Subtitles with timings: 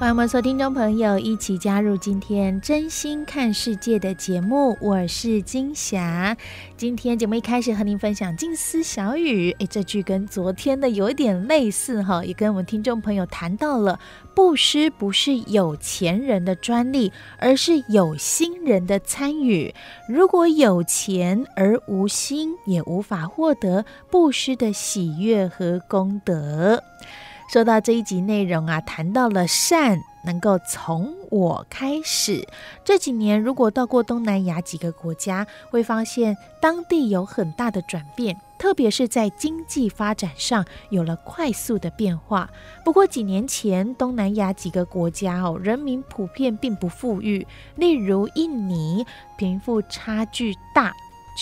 [0.00, 4.74] 欢迎我们所有听众朋友一起加入今天真心看世界的节目。
[4.80, 6.34] 我是金霞，
[6.74, 9.54] 今天节目一开始和您分享静思小雨。
[9.58, 14.00] 诶，这句跟昨天的有一点类似哈，也跟我们听众朋友谈到了
[14.34, 19.74] 布施不是有钱人的专利，而是有心人的参与。
[20.08, 26.82] 如果有钱而无心，也无法获得布施的喜悦和功德。
[27.50, 32.46] 说到这一集内容啊，谈到了善能够从我开始。
[32.84, 42.48] 这几年如果到过东南亚几个国家，会发现当地有很大的转变，特别是在经济发展上有了快速的变化。
[42.84, 49.04] 不过几年前，东南亚几个国家哦，人民普遍并不富裕，例如印尼，
[49.36, 50.92] 贫富差距大。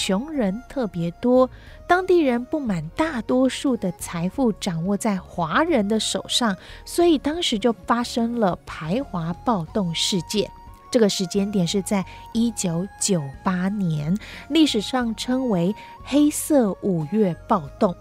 [0.00, 1.50] 穷人特别多，
[1.88, 10.48] 当地人不满大多数的财富掌握在华人的手上，所以当时就发生了排华暴动事件。
[10.88, 14.16] 这个时间点是在一九九八年，
[14.48, 15.74] 历史上称为
[16.06, 17.92] “黑色五月暴动”。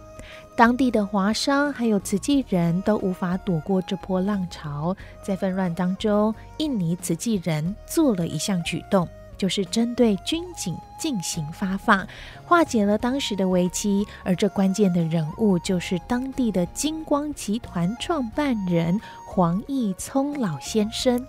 [0.56, 9.08] 当地的华商还有慈济人都无法躲过这波浪潮，在纷乱当中，印尼慈济人做了一项举动。
[9.38, 12.08] 就是针对军警进行发放，
[12.46, 14.06] 化解了当时的危机。
[14.24, 21.26] 而这关键的人物就是当地的金光集团创办人黄义聪老先生。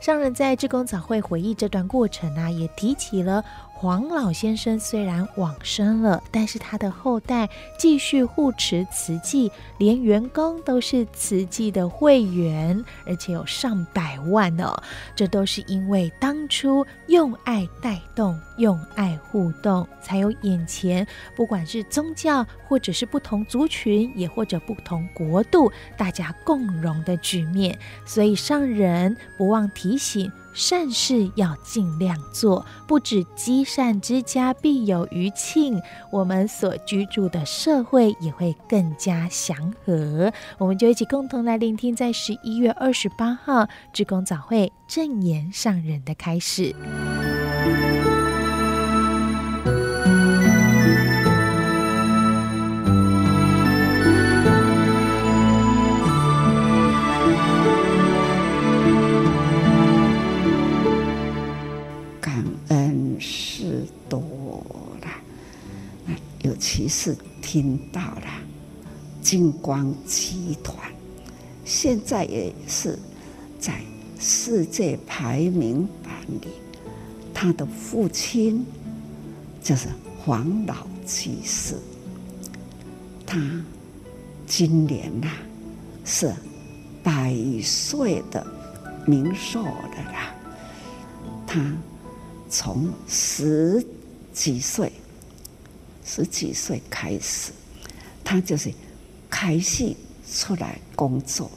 [0.00, 3.44] 上人在致公早会回忆这段过程啊，也提起了。
[3.82, 14.72] 黄老先生虽然往生了，但是他的后代继续护持慈济，连员工都是慈济的会员，而且有上百万哦。
[15.16, 21.04] 这都是因为当初用爱带动，用爱互动，才有眼前
[21.34, 27.76] 不管是宗教，或者是不同族群，也或者不同国度，大家共荣的局面。
[28.06, 30.30] 所以上人不忘提醒。
[30.52, 35.80] 善事要尽量做，不止积善之家必有余庆，
[36.10, 40.32] 我们所居住的社会也会更加祥和。
[40.58, 46.74] 我们就一起共同来聆听，在十一月二十八号志工早会正言上人的开始。
[66.42, 68.26] 尤其是听到了
[69.20, 70.76] 金光集团，
[71.64, 72.98] 现在也是
[73.60, 73.80] 在
[74.18, 76.48] 世界排名榜里。
[77.32, 78.64] 他的父亲
[79.62, 79.88] 就是
[80.18, 81.76] 黄老居士，
[83.24, 83.64] 他
[84.46, 85.28] 今年呐
[86.04, 86.32] 是
[87.02, 88.44] 百岁的
[89.06, 90.34] 冥寿的啦。
[91.46, 91.72] 他
[92.48, 93.84] 从十
[94.32, 94.92] 几岁。
[96.04, 97.52] 十几岁开始，
[98.24, 98.72] 他就是
[99.30, 99.94] 开始
[100.30, 101.50] 出来工作，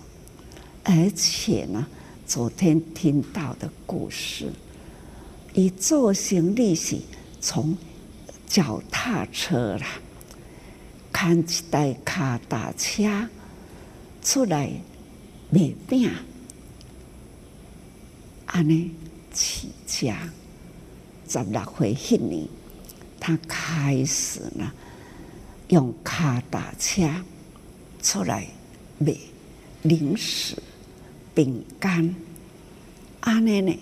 [0.83, 1.88] 而且呢，
[2.28, 4.51] 昨天听到的故事，
[5.53, 6.97] 以做行李是
[7.41, 7.75] 从
[8.47, 9.88] 脚踏车啦，
[11.12, 13.27] 扛一台卡达车
[14.22, 14.72] 出来
[15.50, 16.12] 卖饼，
[18.45, 18.91] 安尼
[19.33, 20.30] 起家，
[21.27, 22.47] 十六岁那年。
[23.27, 24.72] 他开始呢，
[25.69, 27.10] 用卡达车
[28.00, 28.48] 出来
[29.00, 29.18] 卖
[29.81, 30.56] 零食、
[31.33, 32.13] 饼干，
[33.22, 33.75] 阿奶奶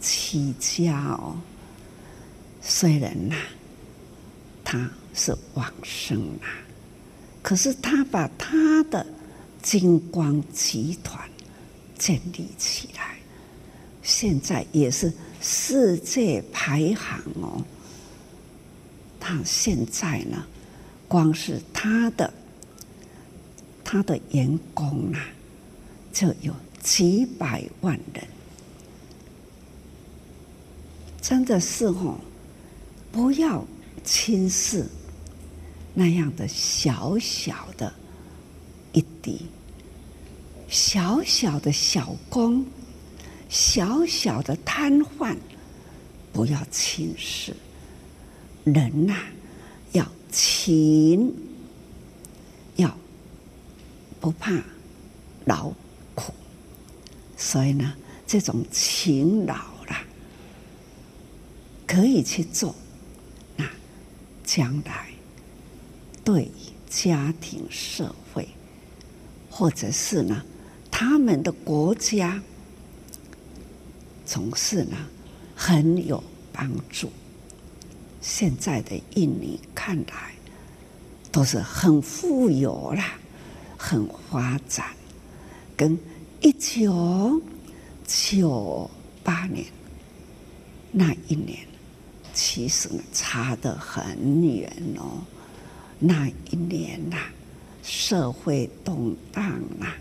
[0.00, 1.36] 起家哦。
[2.62, 3.34] 虽然呐，
[4.62, 6.46] 他是往生啊，
[7.42, 9.04] 可是他把他的
[9.60, 11.28] 金光集团
[11.98, 13.18] 建立起来，
[14.04, 17.60] 现在也是世界排行哦。
[19.26, 20.44] 他现在呢，
[21.08, 22.30] 光是他的
[23.82, 25.28] 他的员工啊，
[26.12, 28.22] 就有几百万人，
[31.22, 32.20] 真的是哦，
[33.10, 33.64] 不要
[34.04, 34.86] 轻视
[35.94, 37.90] 那样的小小的
[38.92, 39.46] 一滴，
[40.68, 42.62] 小小的小工，
[43.48, 45.34] 小小的瘫痪，
[46.30, 47.56] 不要轻视。
[48.64, 49.14] 人呐、
[49.92, 51.34] 要勤，
[52.76, 52.96] 要
[54.20, 54.52] 不怕
[55.44, 55.70] 劳
[56.14, 56.32] 苦，
[57.36, 57.94] 所以呢，
[58.26, 59.54] 这种勤劳
[59.88, 60.04] 啦，
[61.86, 62.74] 可以去做，
[63.56, 63.68] 那
[64.42, 65.10] 将来
[66.24, 66.50] 对
[66.88, 68.48] 家庭、社会，
[69.50, 70.42] 或者是呢，
[70.90, 72.42] 他们的国家，
[74.24, 74.96] 总是呢
[75.54, 77.12] 很有帮助。
[78.26, 80.32] 现在的印尼看来
[81.30, 83.18] 都是很富有啦，
[83.76, 84.86] 很发展，
[85.76, 85.98] 跟
[86.40, 87.38] 一九
[88.06, 88.90] 九
[89.22, 89.66] 八年
[90.90, 91.58] 那一年
[92.32, 95.22] 其实呢差得很远哦。
[95.98, 97.18] 那一年呐，
[97.82, 99.44] 社会动荡
[99.80, 99.94] 啊，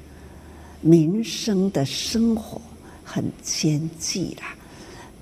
[0.79, 2.61] 民生的生活
[3.03, 4.55] 很艰巨啦，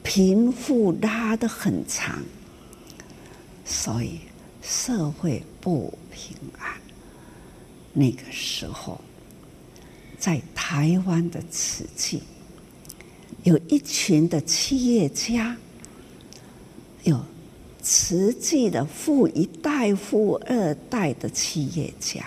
[0.03, 2.21] 贫富拉得很长。
[3.71, 4.19] 所以
[4.61, 6.73] 社会不平安。
[7.93, 8.99] 那个时候，
[10.19, 12.21] 在台湾的慈济，
[13.43, 15.55] 有一群的企业家，
[17.05, 17.23] 有
[17.81, 22.25] 慈济的富一代、富二代的企业家，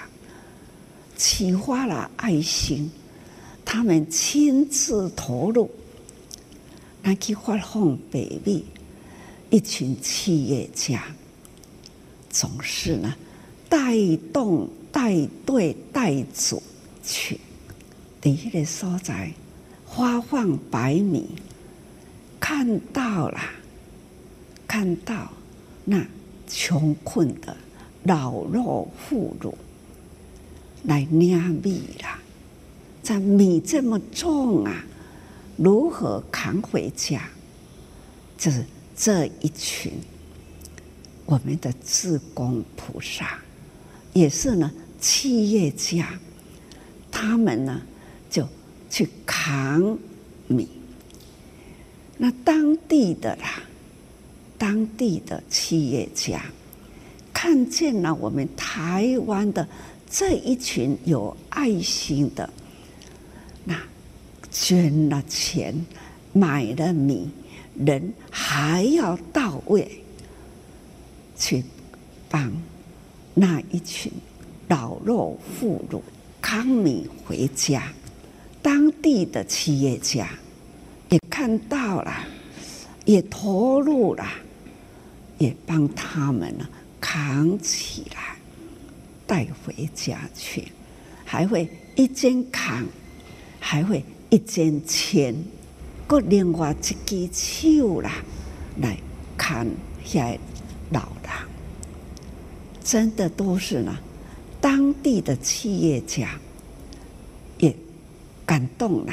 [1.14, 2.90] 启发了爱心，
[3.67, 5.70] 他们亲自投入，
[7.02, 8.64] 来去发放北美，
[9.50, 11.05] 一群企业家。
[12.34, 13.14] 总是呢，
[13.69, 13.94] 带
[14.32, 16.60] 动、带队、带组
[17.00, 17.38] 去，
[18.20, 19.32] 第一个所在
[19.86, 21.28] 发放白米，
[22.40, 23.38] 看到了，
[24.66, 25.32] 看到
[25.84, 26.04] 那
[26.48, 27.56] 穷困的
[28.02, 29.54] 老弱妇孺
[30.82, 32.19] 来领米了，
[33.00, 34.84] 这米这么重啊，
[35.56, 37.22] 如何扛回家？
[38.37, 38.64] 就是
[38.96, 39.92] 这一群。
[41.26, 43.38] 我们的志工菩萨
[44.12, 46.19] 也是呢，企业家，
[47.11, 47.81] 他们呢
[48.31, 48.47] 就
[48.91, 49.99] 去扛
[50.47, 50.69] 米。
[52.19, 53.62] 那当地的啦，
[54.59, 56.43] 当地的企业家
[57.32, 59.67] 看见了我们台湾的
[60.09, 62.49] 这一群有爱心的，
[63.65, 63.76] 那
[64.53, 65.75] 捐了钱，
[66.32, 67.29] 买了米，
[67.75, 70.03] 人还要到位。
[71.36, 71.64] 去
[72.28, 72.52] 帮
[73.34, 74.10] 那一群
[74.69, 76.00] 老弱妇孺
[76.40, 77.92] 扛米回家，
[78.62, 80.28] 当地的企业家
[81.08, 82.12] 也看到了，
[83.04, 84.25] 也投入了，
[85.38, 86.69] 也帮他们呢
[87.00, 88.37] 扛起来，
[89.26, 90.69] 带回家去，
[91.25, 92.87] 还会一肩扛，
[93.58, 95.34] 还会一肩牵，
[96.06, 96.75] 各另外
[97.10, 98.12] 一只手啦
[98.80, 98.96] 来
[99.37, 99.66] 看
[100.04, 100.37] 下。
[100.90, 101.28] 老的，
[102.84, 103.96] 真的都是呢，
[104.60, 106.38] 当地的企业家
[107.58, 107.75] 也
[108.46, 109.12] 感动了，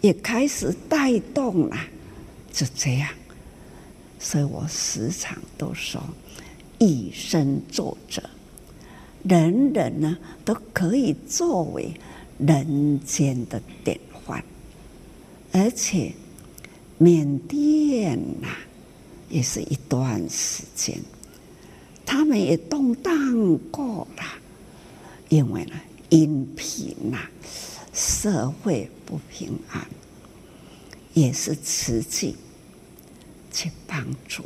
[0.00, 1.76] 也开始带动了，
[2.52, 3.08] 就这样。
[4.18, 6.02] 所以我时常都说，
[6.78, 8.22] 以身作则，
[9.22, 11.92] 人人呢都可以作为
[12.38, 14.42] 人间的典范，
[15.52, 16.12] 而且
[16.96, 18.48] 缅甸呐。
[19.28, 20.98] 也是一段时间，
[22.06, 24.22] 他们也动荡过了，
[25.28, 25.74] 因为呢，
[26.08, 27.18] 因贫呐，
[27.92, 29.86] 社会不平安，
[31.12, 32.36] 也是慈济
[33.52, 34.44] 去帮助，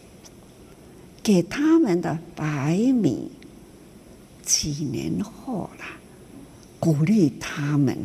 [1.23, 3.31] 给他们的白米，
[4.45, 5.85] 几年后了，
[6.81, 7.97] 鼓励他们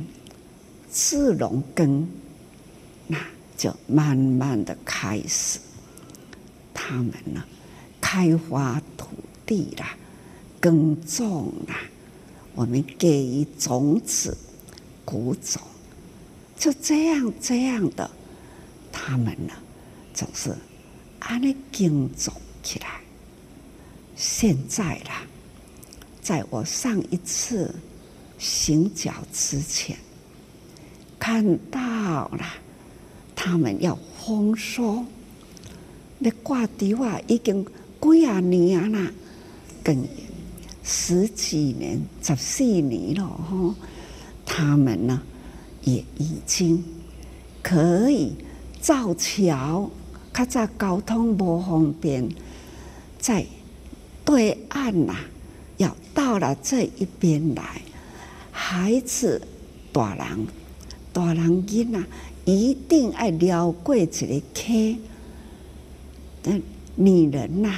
[0.91, 2.07] 自农耕，
[3.07, 3.17] 那
[3.57, 5.60] 就慢慢的开始。
[6.79, 7.43] 他们呢，
[8.00, 9.07] 开发土
[9.48, 9.98] 地啦，
[10.62, 11.75] 耕种啦，
[12.53, 14.38] 我们给予种子、
[15.03, 15.60] 谷种，
[16.55, 18.10] 就这样这样的，
[18.91, 19.53] 他们呢，
[20.13, 20.55] 总是
[21.19, 22.31] 安尼耕种
[22.62, 23.01] 起来。
[24.15, 25.24] 现在啦，
[26.22, 27.74] 在我上一次
[28.38, 29.98] 行脚之前，
[31.17, 32.46] 看到了
[33.36, 35.03] 他们要丰收。
[36.19, 37.65] 那挂地啊，已经
[38.01, 39.12] 几啊年了，
[39.83, 40.03] 跟
[40.83, 43.75] 十几年、十四年了哈。
[44.45, 45.21] 他们呢，
[45.83, 46.83] 也已经
[47.62, 48.33] 可以
[48.81, 49.89] 造桥，
[50.33, 52.27] 较早交通不方便，
[53.19, 53.45] 在
[54.24, 55.19] 对岸呐、啊，
[55.77, 57.81] 要到了这一边来，
[58.51, 59.41] 孩子、
[59.91, 60.47] 大人、
[61.13, 62.03] 大人囡呐，
[62.45, 65.00] 一定爱绕过一个溪。
[66.47, 66.61] 但
[66.95, 67.73] 女人呐、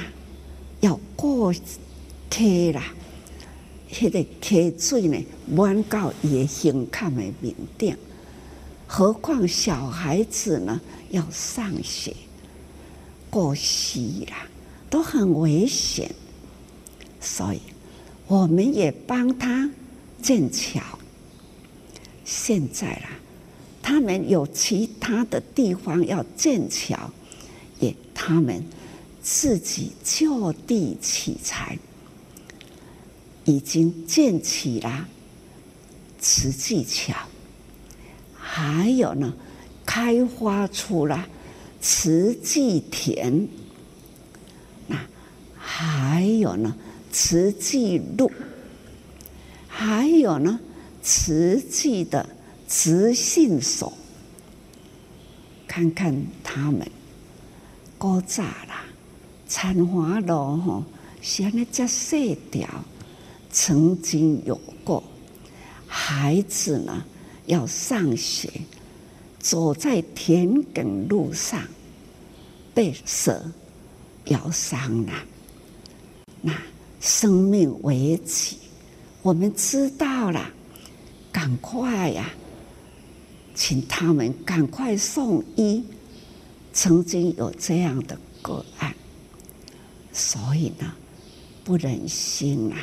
[0.80, 2.94] 要过溪啦，
[3.90, 7.96] 迄、那个溪水呢，满到伊的胸坎的面顶。
[8.86, 12.14] 何况小孩子呢，要上学、
[13.28, 14.46] 过溪啦，
[14.88, 16.14] 都很危险。
[17.20, 17.60] 所以，
[18.28, 19.68] 我们也帮他
[20.22, 20.80] 建桥。
[22.24, 23.10] 现在啦，
[23.82, 27.10] 他们有其他的地方要建桥，
[28.22, 28.62] 他们
[29.22, 31.78] 自己就地取材，
[33.46, 35.08] 已经建起了
[36.18, 37.14] 慈济桥。
[38.34, 39.32] 还有呢，
[39.86, 41.26] 开发出了
[41.80, 43.48] 慈济田，
[44.86, 44.98] 那
[45.56, 46.76] 还有呢，
[47.10, 48.30] 慈济路，
[49.66, 50.60] 还有呢，
[51.02, 52.28] 瓷器的
[52.68, 53.90] 慈信所。
[55.66, 56.86] 看看他们，
[58.00, 58.86] 古早啦，
[59.46, 60.84] 参华路吼，
[61.20, 62.66] 现在这细条，
[63.52, 65.04] 曾经有过
[65.86, 67.04] 孩子呢。
[67.44, 68.48] 要上学，
[69.38, 71.60] 走在田埂路上，
[72.72, 73.52] 被蛇
[74.26, 75.12] 咬伤了，
[76.40, 76.54] 那
[77.00, 78.56] 生命危急，
[79.20, 80.50] 我们知道了，
[81.32, 82.30] 赶快呀、啊，
[83.54, 85.84] 请他们赶快送医。
[86.72, 88.94] 曾经有这样的个案，
[90.12, 90.92] 所以呢，
[91.64, 92.76] 不忍心啊，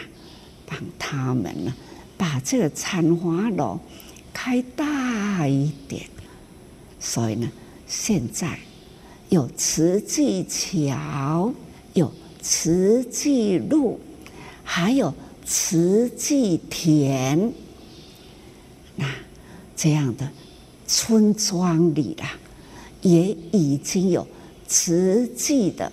[0.65, 1.73] 帮他们呢，
[2.17, 3.79] 把这个参华路。
[4.39, 6.07] 开大一点，
[6.99, 7.49] 所以呢，
[7.87, 8.59] 现在
[9.29, 11.51] 有慈济桥，
[11.95, 13.99] 有慈济路，
[14.63, 15.11] 还有
[15.43, 17.51] 慈济田，
[18.95, 19.09] 那
[19.75, 20.31] 这样的
[20.85, 22.37] 村庄里啦，
[23.01, 24.27] 也已经有
[24.67, 25.91] 实际的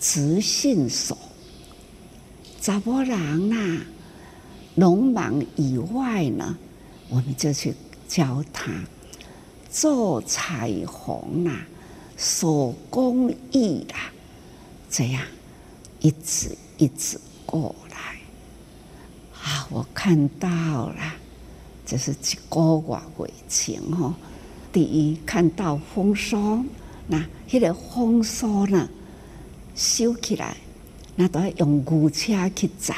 [0.00, 1.16] 慈信所。
[2.60, 3.84] 查波人呐，
[4.74, 6.56] 农忙以外呢？
[7.10, 7.74] 我们就去
[8.08, 8.72] 教他
[9.70, 11.66] 做彩虹啊，
[12.16, 14.10] 手工艺啦，
[14.90, 15.22] 这样
[16.00, 18.18] 一直一直过来
[19.38, 19.68] 啊！
[19.70, 21.14] 我看到了，
[21.84, 24.14] 这是一个月过程哦。
[24.74, 26.64] 第一看到丰收，
[27.06, 28.90] 那迄个丰收呢，
[29.76, 30.56] 收起来，
[31.14, 32.94] 那都要用牛车去载，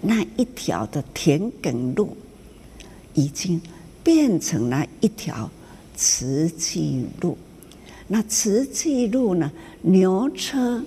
[0.00, 2.16] 那一条的田埂路。
[3.12, 3.62] 已经
[4.02, 5.48] 变成了一条
[5.94, 7.38] 瓷器路，
[8.08, 9.52] 那瓷器路呢？
[9.82, 10.82] 牛车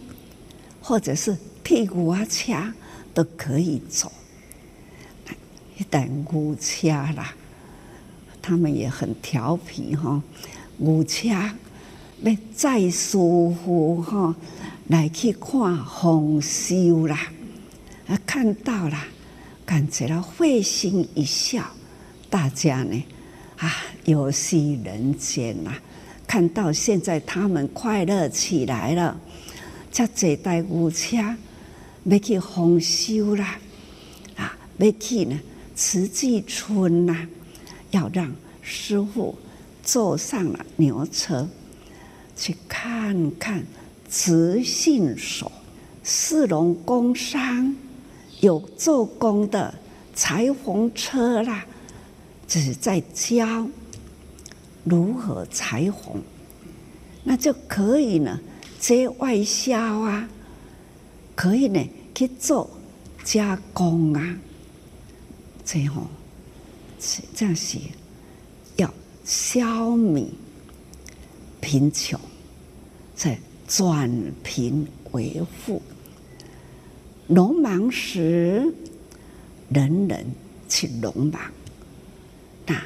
[0.81, 2.53] 或者是屁股啊车
[3.13, 4.11] 都可以走。
[5.77, 7.33] 一旦牛车啦，
[8.47, 10.23] 他们也很调皮哈。
[10.77, 11.27] 牛车
[12.21, 14.33] 要再舒服哈，
[14.87, 17.29] 来去看丰收啦，
[18.07, 18.97] 啊，看到了，
[19.65, 21.61] 感觉到会心一笑。
[22.29, 23.03] 大家呢，
[23.57, 23.69] 啊，
[24.05, 25.73] 游戏人间呐、
[26.25, 29.19] 看到现在他们快乐起来了，
[29.91, 31.17] 这这台乌车
[32.05, 33.59] 要去丰收啦，
[34.37, 35.37] 啊，要去呢
[35.75, 37.27] 慈济村呐、
[37.91, 39.37] 要让师傅
[39.83, 41.47] 坐上了牛车，
[42.35, 43.63] 去看看
[44.09, 45.51] 慈信所，
[46.03, 47.75] 四龙工商
[48.41, 49.73] 有做工的
[50.13, 51.65] 裁缝车啦。
[52.47, 53.67] 只是在教
[54.85, 56.21] 如何裁缝，
[57.25, 58.39] 那就可以呢，
[58.79, 60.29] 接外销啊，
[61.35, 62.69] 可以呢去做
[63.25, 64.37] 加工啊，
[65.65, 66.07] 这样
[66.99, 67.79] 这样写，
[68.77, 68.91] 要
[69.23, 70.27] 消弭
[71.61, 72.19] 贫穷，
[73.15, 73.37] 再
[73.67, 74.09] 转
[74.43, 75.81] 贫为富。
[77.27, 78.73] 农忙时，
[79.69, 80.25] 人人
[80.69, 81.41] 去农忙。
[82.65, 82.81] 那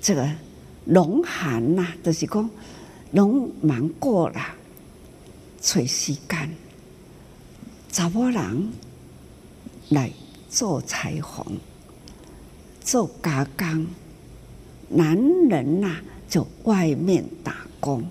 [0.00, 0.30] 这个
[0.84, 2.50] 农寒呐，就是讲
[3.10, 4.40] 农忙过了，
[5.60, 6.50] 找时间，
[7.90, 8.72] 查某人
[9.88, 10.12] 来
[10.48, 11.58] 做裁缝，
[12.80, 13.86] 做加工，
[14.88, 15.16] 男
[15.48, 15.96] 人呐
[16.28, 18.04] 就外面打工。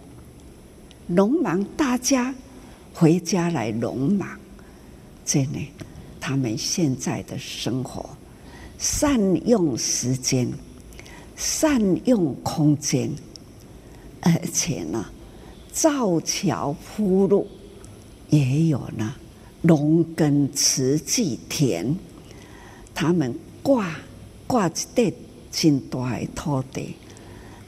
[1.08, 2.34] 农忙大家
[2.94, 4.28] 回家来农忙，
[5.26, 5.68] 这呢，
[6.20, 8.10] 他们现在的生活
[8.78, 10.50] 善用时间。
[11.42, 13.10] 善用空间，
[14.20, 15.06] 而且呢，
[15.72, 17.48] 造桥铺路，
[18.30, 19.16] 也有呢
[19.62, 21.96] 农耕慈济田，
[22.94, 23.34] 他们
[23.64, 23.96] 挂
[24.50, 25.14] 挂一块
[25.52, 26.96] 真大的土地，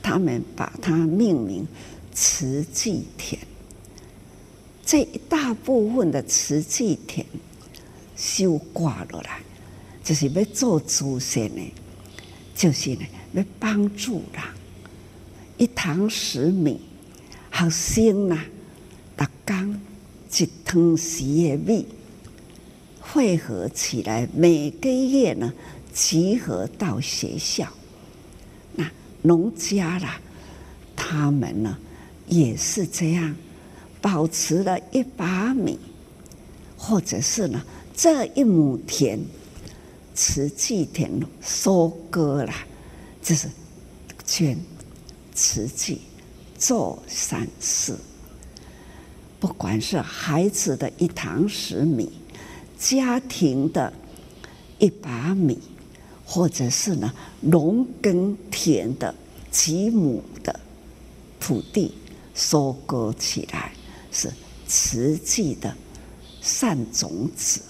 [0.01, 1.67] 他们把它命名
[2.11, 3.39] 慈济田。
[4.83, 7.23] 这一大部分的慈济田
[8.17, 9.41] 收挂落来，
[10.03, 11.61] 就是要做祖先的，
[12.55, 13.01] 就是呢
[13.33, 14.43] 要帮助人，
[15.57, 16.81] 一塘十米。
[17.53, 18.39] 学生呐，
[19.17, 19.79] 逐工
[20.31, 21.85] 一汤匙的米
[23.01, 25.53] 汇合起来，每个月呢
[25.93, 27.67] 集合到学校。
[28.75, 28.89] 那
[29.21, 30.19] 农家啦，
[30.95, 31.77] 他们呢
[32.27, 33.35] 也是这样，
[34.01, 35.79] 保持了一把米，
[36.77, 37.63] 或者是呢
[37.95, 39.19] 这一亩田，
[40.13, 42.53] 慈济田收割了，
[43.21, 43.49] 就是
[44.25, 44.57] 捐
[45.33, 46.01] 慈济。
[46.57, 47.95] 做善事，
[49.39, 52.11] 不管是孩子的一堂十米，
[52.77, 53.91] 家庭的
[54.77, 55.57] 一把米，
[56.31, 59.13] 或者是呢农耕田的
[59.51, 60.57] 几亩的
[61.41, 61.93] 土地
[62.33, 63.73] 收割起来，
[64.13, 64.31] 是
[64.65, 65.75] 实际的
[66.41, 67.61] 善种子，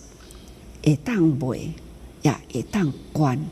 [0.83, 1.71] 一旦为
[2.21, 3.43] 呀，一旦观，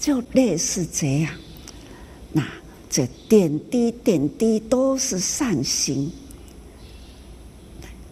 [0.00, 1.34] 就类似这样，
[2.32, 2.46] 那。
[2.92, 6.10] 这点滴点滴都是善心。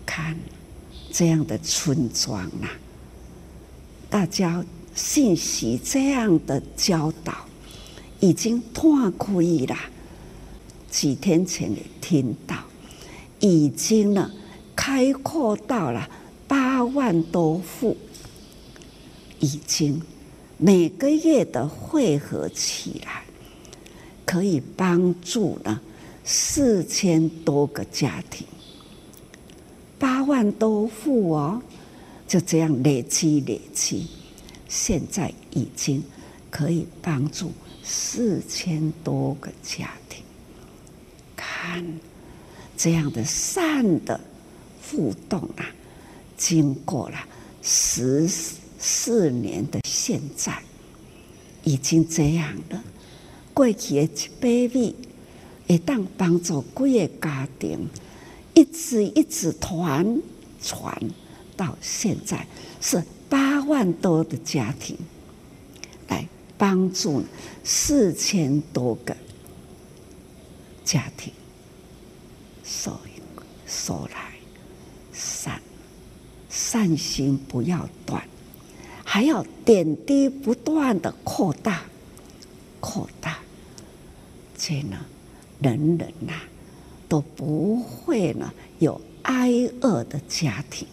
[0.06, 0.38] 看
[1.10, 2.70] 这样的村庄啊，
[4.08, 4.64] 大家
[4.98, 7.32] 信息这样的教导
[8.18, 9.32] 已经拓开
[9.68, 9.76] 了。
[10.90, 12.56] 几天前也听到，
[13.38, 14.28] 已经呢
[14.74, 16.10] 开阔到了
[16.48, 17.96] 八万多户，
[19.38, 20.02] 已经
[20.56, 23.22] 每个月的汇合起来。
[24.24, 25.80] 可以帮助呢
[26.22, 28.46] 四千多个家庭，
[29.98, 31.62] 八万多户哦，
[32.26, 34.06] 就这样累积累积，
[34.68, 36.04] 现在已经
[36.50, 37.50] 可以帮助
[37.82, 40.22] 四千多个家庭。
[41.34, 41.84] 看
[42.76, 44.20] 这样的善的
[44.82, 45.66] 互动啊，
[46.36, 47.16] 经过了
[47.62, 50.62] 十四年的现在，
[51.64, 52.84] 已经这样了。
[53.52, 54.94] 过去的一百米，
[55.66, 57.88] 会当帮助几个家庭，
[58.54, 60.20] 一直一直传
[60.62, 60.96] 传
[61.56, 62.46] 到现在，
[62.80, 64.96] 是八万多的家庭，
[66.08, 67.24] 来帮助
[67.62, 69.16] 四千多个
[70.84, 71.32] 家庭，
[72.64, 73.20] 所以
[73.66, 74.32] 说来
[75.12, 75.60] 善
[76.48, 78.26] 善心不要断，
[79.04, 81.82] 还要点滴不断的扩大
[82.80, 83.38] 扩大。
[84.56, 84.98] 这呢，
[85.60, 86.32] 人人呐、
[87.08, 90.88] 都不会呢有挨饿的家庭，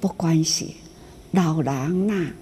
[0.00, 0.76] 不关系，
[1.32, 2.32] 老人呐、啊、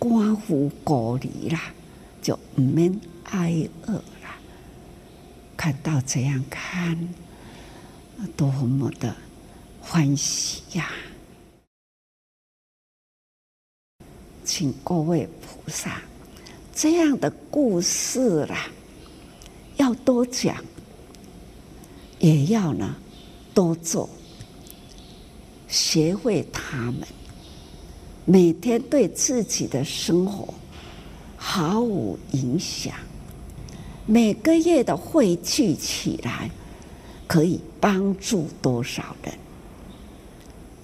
[0.00, 1.72] 寡妇孤儿啦，
[2.20, 4.38] 就唔免挨饿啦。
[5.56, 7.14] 看到这样看，
[8.36, 9.14] 多么的
[9.80, 10.90] 欢喜呀！
[14.44, 16.00] 请各位菩萨，
[16.74, 18.68] 这样的故事啦。
[19.76, 20.64] 要多讲，
[22.18, 22.96] 也要呢
[23.54, 24.08] 多做，
[25.68, 27.06] 学会他们
[28.30, 30.52] 每天对自己的生活
[31.38, 32.92] 毫无影响。
[34.04, 36.50] 每个月的汇聚起来，
[37.26, 39.34] 可以帮助多少人？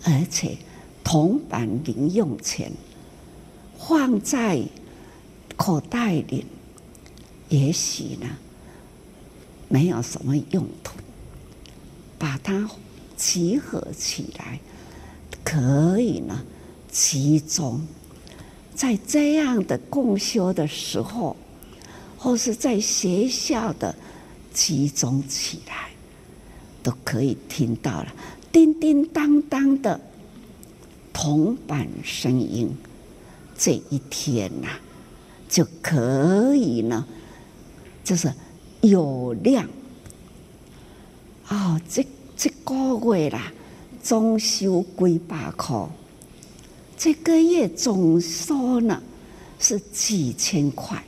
[0.05, 0.57] 而且
[1.05, 2.73] 铜板零用钱
[3.79, 4.63] 放在
[5.55, 6.47] 口袋里，
[7.51, 8.27] 也许呢。
[9.69, 10.95] 没有什么用途，
[12.19, 12.71] 把它
[13.17, 14.61] 集合起来，
[15.43, 16.43] 可以呢
[16.95, 17.85] 集中
[18.73, 21.37] 在这样的共修的时候，
[22.17, 23.93] 或是在学校的
[24.53, 25.91] 集中起来，
[26.85, 28.15] 都可以听到了
[28.53, 30.01] 叮叮当当的
[31.13, 32.73] 铜板声音。
[33.59, 34.69] 这一天呐、
[35.49, 37.05] 就可以呢，
[38.05, 38.33] 就是。
[38.81, 39.67] 有量
[41.49, 43.51] 哦，这这个月啦，
[44.03, 45.89] 总收几百块，
[46.97, 49.03] 这个月总收呢
[49.59, 51.03] 是几千块，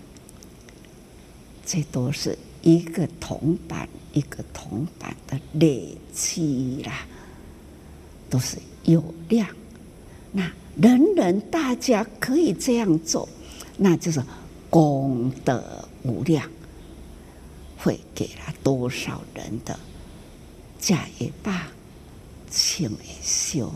[1.64, 7.06] 这都是一个铜板一个铜板的累积啦，
[8.28, 9.48] 都是有量。
[10.32, 13.28] 那人人大家可以这样做，
[13.76, 14.22] 那就是
[14.68, 16.48] 功德无量。
[17.78, 19.78] 会给了多少人的
[20.80, 21.52] 食会饱，
[22.50, 23.70] 穿会烧，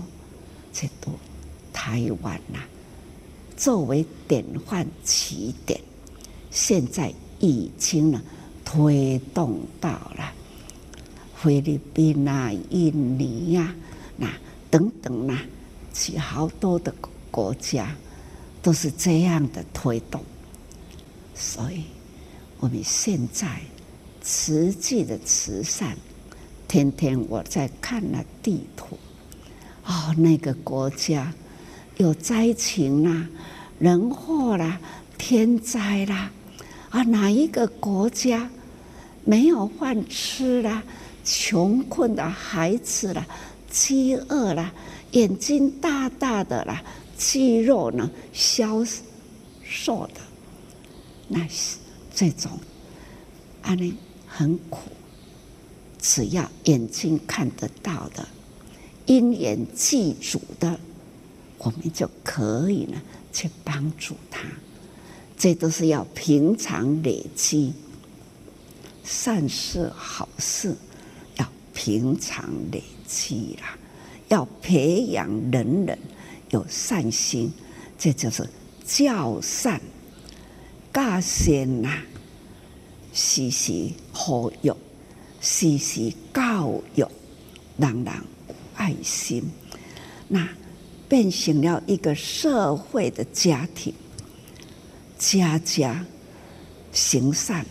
[0.72, 1.12] 这都
[1.72, 2.58] 台湾呐、
[3.56, 5.80] 作为典范起点，
[6.50, 8.22] 现在已经呢
[8.64, 10.32] 推动到了
[11.36, 13.74] 菲律宾啊、印尼呀、啊、
[14.16, 14.32] 那
[14.70, 15.42] 等等呐、啊，
[15.92, 16.94] 其好多的
[17.30, 17.96] 国家
[18.62, 20.22] 都是这样的推动，
[21.34, 21.84] 所以
[22.58, 23.60] 我们现在
[24.22, 25.96] 实际的慈善。
[26.68, 28.96] 天天我在看那地图，
[29.84, 31.34] 哦，那个国家
[32.00, 33.28] 有灾情啦、
[33.78, 34.80] 人祸啦、
[35.18, 36.30] 天灾啦，
[36.88, 38.50] 啊，哪一个国家
[39.22, 40.82] 没有饭吃啦？
[41.22, 43.26] 穷困的孩子啦，
[43.68, 44.72] 饥饿啦，
[45.10, 46.82] 眼睛大大的啦，
[47.18, 48.82] 肌肉呢消
[49.62, 50.20] 瘦的，
[51.28, 51.76] 那是
[52.14, 52.50] 这种，
[53.60, 53.92] 啊，那
[54.26, 54.88] 很苦。
[55.98, 58.26] 只要眼睛看得到的，
[59.04, 60.80] 因缘具足的，
[61.60, 63.00] 我们就可以呢
[63.32, 64.40] 去帮助他。
[65.38, 67.72] 这都是要平常累积
[69.04, 70.74] 善事好事，
[71.36, 73.78] 要平常累积啦，
[74.28, 75.98] 要培养人人
[76.50, 77.52] 有善心，
[77.98, 78.48] 这就是
[78.84, 79.80] 教善
[80.92, 82.02] 教善呐，
[83.12, 84.72] 时时呼吁。
[85.42, 87.02] 时时教育，
[87.78, 88.12] 人人
[88.74, 89.42] 爱心，
[90.28, 90.46] 那
[91.10, 93.92] 变成了一个社会的家庭，
[95.18, 96.06] 家家
[96.92, 97.66] 行善，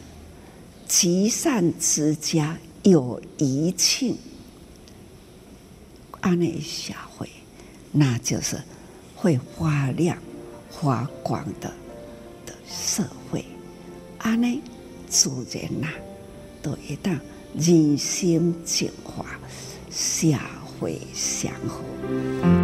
[0.86, 4.18] 积善之家有余庆，
[6.20, 7.30] 安内社会，
[7.94, 8.62] 那就是
[9.16, 10.18] 会发亮
[10.70, 11.72] 发光的
[12.46, 13.46] 的社会，
[14.18, 14.60] 安内
[15.08, 15.88] 自然呐，
[16.62, 17.18] 都一旦。
[17.56, 19.26] 人心净化，
[19.90, 20.28] 社
[20.78, 22.59] 会祥和。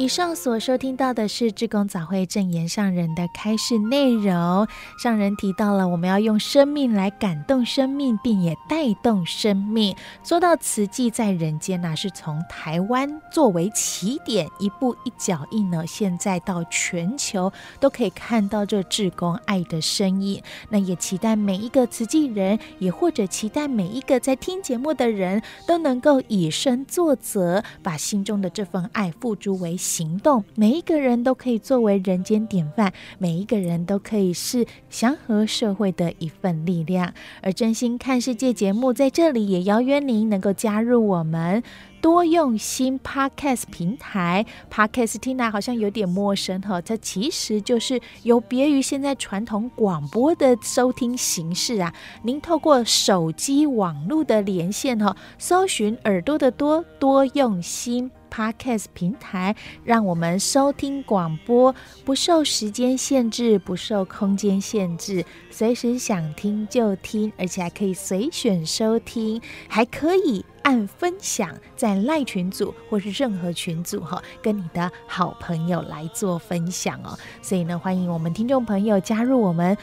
[0.00, 4.66] 以上所收听到的是志工早会证言上人的开示内容。
[4.98, 9.94] 上人提到了，我们要用生命来感动生命，并也带动生命。
[10.24, 20.42] 说到慈济在人间呢，是从台湾作为起点，一步一脚印呢，现在到全球都可以看到这志工爱的身影。
[20.70, 37.12] 那也期待每一个慈济人，也或者期待每一个在听节目的人都能够以身作则，把心中的这份爱付诸为行动，每一个人都可以作为人间典范，每一个人都可以是祥和社会的一份力量。
[37.42, 41.60] 而真心看世界节目在这里也邀约您能够加入我们。
[42.00, 51.92] 多用心 Podcast 平台，Podcast 听来好像有点陌生哈，它其实就是有别于现在传统广播的收听形式啊。
[52.22, 70.44] 您透过手机网络的连线哈，搜寻耳朵的多多用心 Podcast 平台，让我们收听广播不受时间限制，不受空间限制，随时想听就听，而且还可以随选收听，还可以。
[70.62, 77.18] 按分享在赖群组或是任何群组哈，跟你的好朋友来做分享哦。
[77.40, 79.74] 所以呢，欢迎我们听众朋友加入我们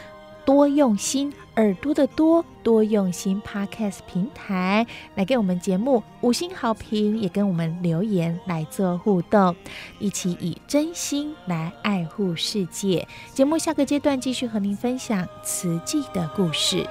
[0.48, 3.42] 多用心，耳朵的多，多用心。
[3.46, 9.54] Podcast 平台来给我们节目五星好评，也跟我们留言来做互动，
[10.00, 13.06] 一起以真心来爱护世界。
[13.34, 16.88] 节目下个阶段继续和您分享瓷器的故事。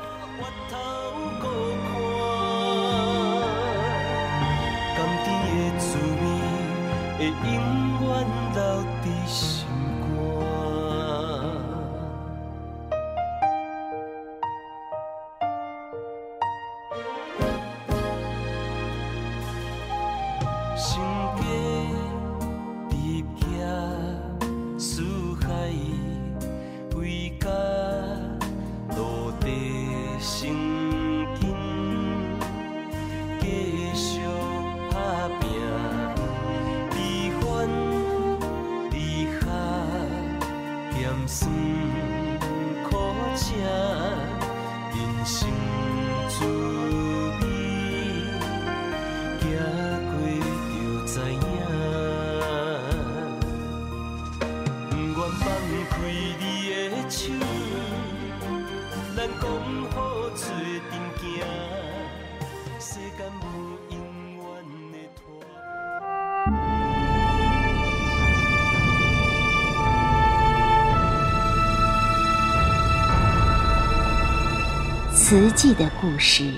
[75.28, 76.52] 慈济的故事，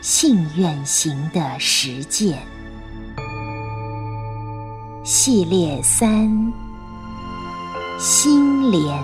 [0.00, 2.38] 信愿行的实践
[5.02, 6.52] 系列三：
[7.98, 9.02] 心莲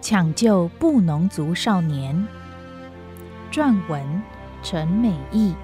[0.00, 2.26] 抢救布农族少年。
[3.52, 4.22] 撰文：
[4.62, 5.54] 陈美意。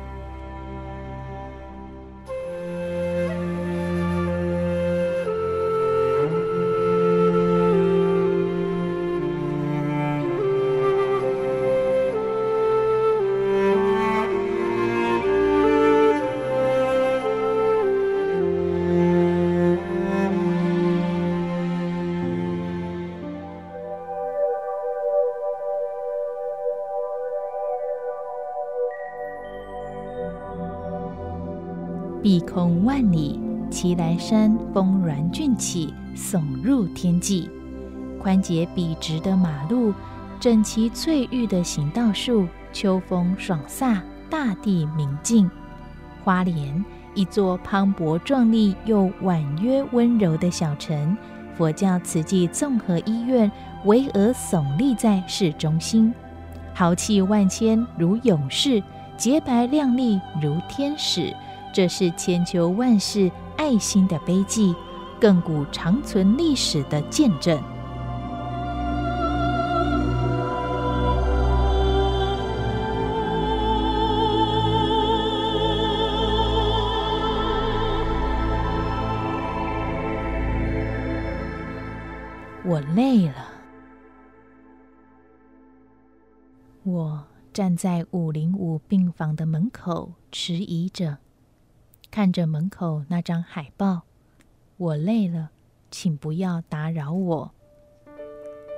[32.54, 37.50] 空万里，奇莱山峰峦峻起，耸入天际。
[38.16, 39.92] 宽洁笔直的马路，
[40.38, 45.50] 整齐翠郁的行道树，秋风爽飒，大地明净。
[46.22, 51.16] 花莲，一座磅礴壮丽又婉约温柔的小城，
[51.56, 53.50] 佛教慈济综合医院
[53.84, 56.14] 巍峨耸立在市中心，
[56.72, 58.80] 豪气万千如勇士，
[59.16, 61.34] 洁白亮丽如天使。
[61.74, 64.72] 这是千秋万世爱心的碑记，
[65.20, 67.60] 亘古长存历史的见证。
[82.64, 83.34] 我累了，
[86.84, 91.23] 我站在五零五病房的门口，迟疑着。
[92.14, 94.02] 看着门口那张海报，
[94.76, 95.50] 我累了，
[95.90, 97.50] 请不要打扰我。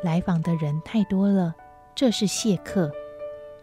[0.02, 1.54] 来访的人太多了，
[1.94, 2.90] 这是谢客，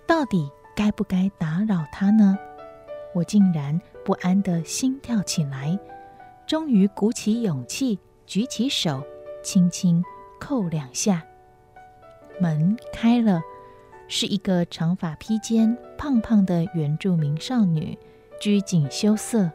[0.05, 2.38] 到底该不该打扰他呢？
[3.15, 5.79] 我竟然不安地心跳起来，
[6.45, 9.03] 终于鼓起勇气，举起手，
[9.41, 10.03] 轻轻
[10.39, 11.25] 扣两下，
[12.39, 13.41] 门开了，
[14.07, 17.97] 是一个长发披肩、胖胖的原住民少女，
[18.39, 19.49] 拘谨羞涩。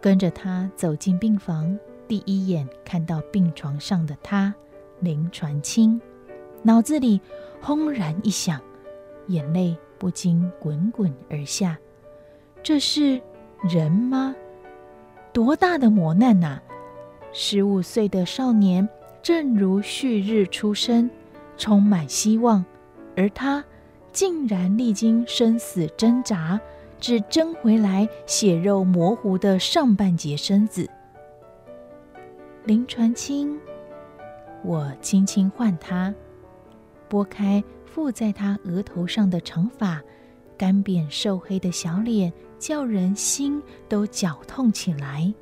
[0.00, 4.54] 跟着他走进病房，第一眼看到病床上的他，
[5.00, 6.00] 林传清，
[6.62, 7.20] 脑子里
[7.60, 8.60] 轰然一响，
[9.26, 11.78] 眼泪不禁滚滚而下。
[12.62, 13.20] 这是
[13.62, 14.34] 人吗？
[15.32, 16.60] 多大的磨难呐！
[17.32, 18.88] 十五岁的少年，
[19.22, 21.10] 正如旭日初升，
[21.56, 22.64] 充满希望，
[23.16, 23.64] 而他
[24.12, 26.60] 竟然历经生死挣扎。
[27.00, 30.88] 只争回来血肉模糊的上半截身子。
[32.64, 33.58] 林传清，
[34.62, 36.14] 我轻轻唤他，
[37.08, 40.02] 拨开附在他额头上的长发，
[40.56, 45.32] 干瘪瘦黑的小脸，叫人心都绞痛起来。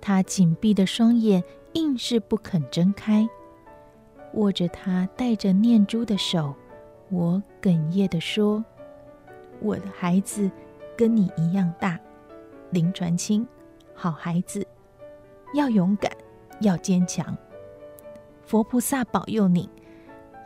[0.00, 3.28] 他紧闭的双眼硬是不肯睁开，
[4.34, 6.54] 握着他带着念珠的手，
[7.10, 8.64] 我哽咽地说
[9.60, 10.48] ：“我的孩子。”
[10.96, 11.98] 跟你一样大，
[12.70, 13.46] 林传清，
[13.94, 14.66] 好孩子，
[15.54, 16.10] 要勇敢，
[16.60, 17.36] 要坚强。
[18.44, 19.68] 佛菩萨保佑你，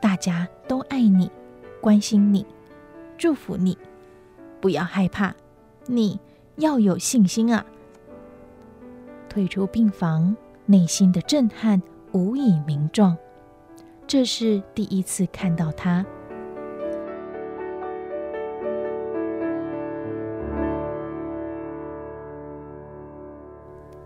[0.00, 1.30] 大家都爱你，
[1.80, 2.44] 关心你，
[3.16, 3.76] 祝福你，
[4.60, 5.34] 不要害怕，
[5.86, 6.18] 你
[6.56, 7.64] 要有信心啊！
[9.28, 10.36] 退出病房，
[10.66, 11.80] 内心的震撼
[12.12, 13.16] 无以名状。
[14.06, 16.04] 这是第一次看到他。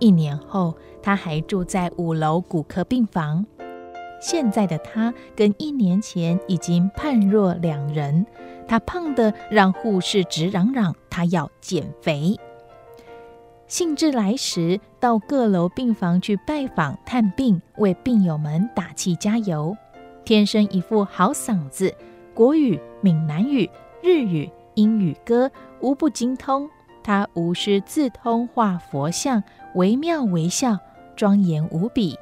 [0.04, 3.46] 一年后，他还住在五楼骨科病房。
[4.20, 8.26] 现在的他跟一年前已经判若两人。
[8.68, 12.38] 他胖得让护士直嚷嚷，他要减肥。
[13.66, 19.74] 兴致来时，到各楼病房去拜访探病，为病友们打气加油。
[20.22, 21.94] 天生一副好嗓子，
[22.34, 23.70] 国语、闽南语、
[24.02, 26.68] 日语、英语歌无不精通。
[27.02, 29.42] 他无师自通画佛像。
[29.74, 30.78] 惟妙惟肖，
[31.16, 32.18] 庄严无比。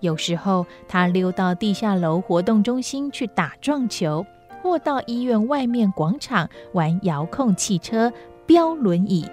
[0.00, 4.26] 有时候，他溜到地下楼活动中心去打撞球，
[4.62, 8.12] 或到医院外面广场玩遥控汽车、
[8.44, 9.28] 飙轮椅。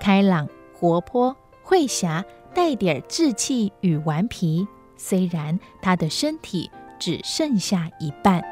[0.00, 4.66] 开朗、活泼、会侠，带点稚气与顽皮。
[4.96, 8.42] 虽然他的身体只剩下一半。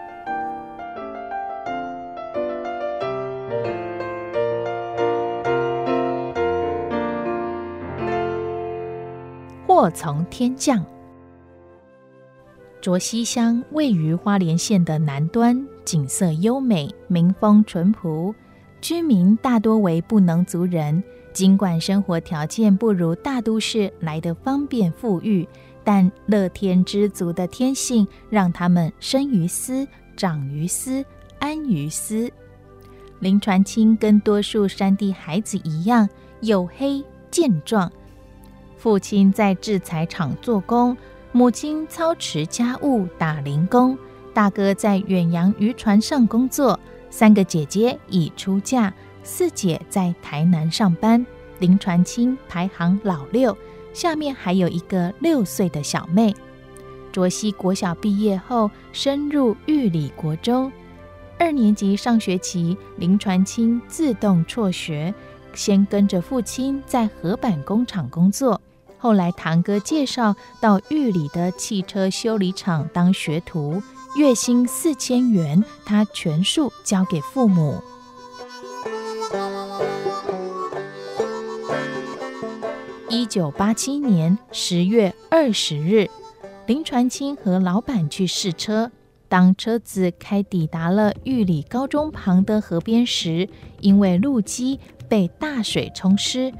[9.75, 10.87] 祸从天降。
[12.81, 18.33] 卓溪乡位于花莲县的南端，景色优美，民风淳朴，
[18.81, 21.03] 居民大多为布农族人。
[21.33, 25.45] 尽管生活条件不如大都市来得方便富裕，
[25.83, 29.85] 但乐天知足的天性让他们生于斯，
[30.17, 31.05] 长于斯，
[31.41, 32.31] 安于斯。
[33.19, 36.09] 林传清跟多数山地孩子一样，
[36.43, 37.91] 黝黑健壮，
[38.85, 40.95] 父亲在制材厂做工。
[41.33, 43.97] 母亲操持家务打零工，
[44.35, 48.93] 大哥在远洋渔船上工作，三个姐姐已出嫁，
[49.23, 51.25] 四姐在台南上班。
[51.61, 53.57] 林传卿排行老六，
[53.95, 56.35] 下面还有一个六岁的小妹。
[57.11, 60.71] 卓西国小毕业后，升入玉里国中。
[61.39, 65.15] 二年级上学期，林传卿自动辍学，
[65.55, 68.61] 先跟着父亲在河板工厂工作。
[69.05, 73.83] 后来堂哥介绍到玉里的汽车修理厂当学徒，
[74.17, 77.83] 月薪四千元，他全数交给父母。
[83.11, 86.09] 一九八七年十月二十日，
[86.67, 88.91] 林传卿和老板去试车，
[89.29, 96.51] 当车子开抵达了玉里高中旁的河边时，因为路基被大水冲湿。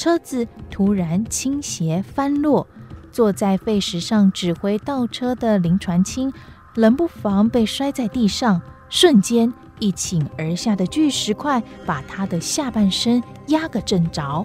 [0.00, 2.66] 车子突然倾斜翻落，
[3.12, 6.32] 坐在废石上指挥倒车的林传清，
[6.76, 14.42] 冷不防被摔在地上，瞬间一倾而下的巨石块把他的下半身压个正着。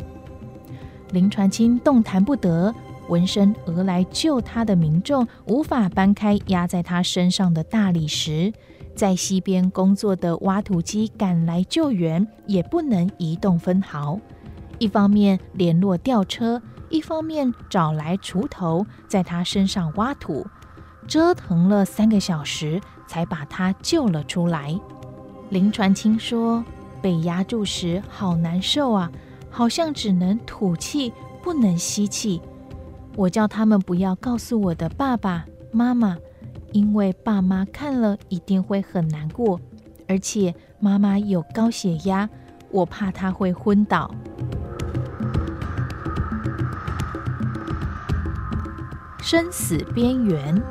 [1.12, 2.76] 林传清动弹不得，
[3.08, 8.52] 闻声而来救他的民众无法搬开压在他身上的大理石，
[8.94, 14.20] 在西边工作的挖土机赶来救援，也不能移动分毫。
[14.80, 20.46] 一方面联络吊车，一方面找来锄头，在他身上挖土，
[21.08, 24.80] 折腾了三个小时，才把他救了出来。
[25.50, 26.64] 林传卿说
[27.02, 29.12] ：“被压住时好难受啊，
[29.50, 32.42] 好像只能吐气，不能吸气。
[33.16, 36.18] 我叫他们不要告诉我的爸爸妈妈，
[36.72, 39.60] 因为爸妈看了一定会很难过，
[40.08, 42.30] 而且妈妈有高血压，
[42.76, 44.14] 我怕他会昏倒。”
[49.24, 50.62] 生死边缘，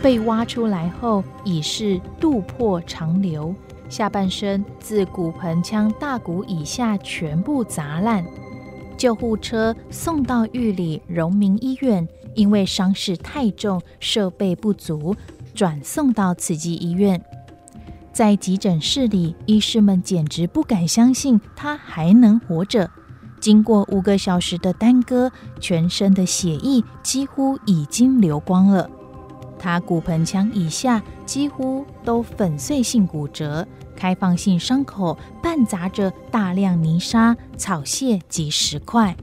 [0.00, 3.54] 被挖出来后已是肚破肠流，
[3.90, 8.24] 下半身自骨盆腔大骨以下全部砸烂。
[8.96, 15.14] 救护车送到玉里荣民医院，因为伤势太重，设备不足，
[15.54, 17.22] 转送到慈济医院。
[18.16, 22.90] 在急诊室里，医师们简直不敢相信他还能活着。
[23.40, 28.88] 经过五个小时的耽搁，全身的血液几乎已经流光了。
[29.58, 39.14] 他骨盆腔以下几乎都粉碎性骨折，开放性伤口伴杂着大量泥沙、草屑及石块，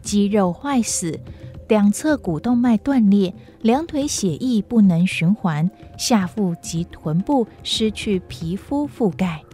[0.00, 1.20] 肌肉坏死，
[1.68, 3.34] 两侧股动脉断裂，
[3.68, 9.44] 两腿血液不能循环，下腹及臀部失去皮肤覆盖。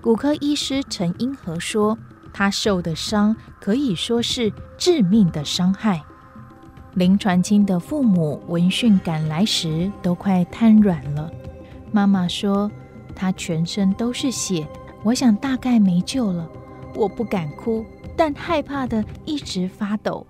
[0.00, 1.98] 骨科医师陈英和说。
[2.32, 6.02] 他受的伤可以说是致命的伤害。
[6.94, 11.30] 林传清的父母闻讯赶来时，都快瘫软了。
[11.90, 12.72] 妈妈说
[13.14, 14.66] ：“他全身都是血，
[15.02, 16.48] 我想大概没救了。
[16.94, 17.84] 我不敢哭，
[18.16, 20.26] 但害怕的一直发抖。”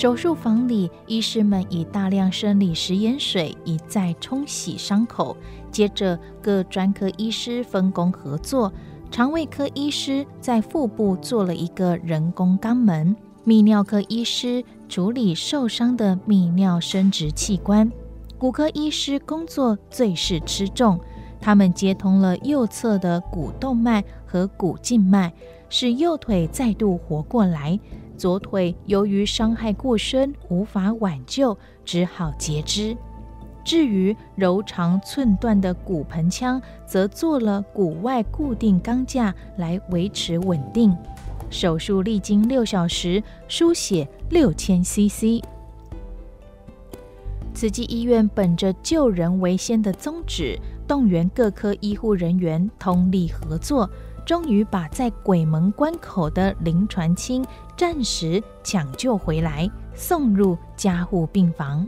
[0.00, 5.36] 手术房里，医师们以大量生理食盐水一再冲洗伤口。
[5.70, 8.72] 接着，各专科医师分工合作，
[9.10, 17.92] 肠胃科医师在腹部做了一个人工肛门，泌尿科医师处理受伤的泌尿生殖器官，
[18.38, 20.98] 骨科医师工作最是吃重，
[21.38, 25.30] 他们接通了右侧的股动脉和股静脉，
[25.68, 27.78] 使右腿再度活过来，
[28.20, 31.56] 左腿由于伤害过深，无法挽救，
[31.86, 32.94] 只好截肢。
[33.64, 40.94] 至于柔肠寸断的骨盆腔，则做了骨外固定钢架来维持稳定。
[41.48, 45.42] 手术历经六小时，输血六千 CC。
[47.54, 53.88] 慈济医院本着救人为先的宗旨，动员各科医护人员通力合作，
[54.24, 57.44] 终于把在鬼门关口的林传清
[57.76, 61.86] 暂时抢救回来，送入加护病房。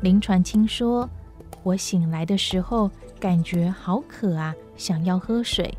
[0.00, 1.08] 林传清说
[1.62, 5.76] ：“我醒来的时候，感觉好渴啊，想要喝水。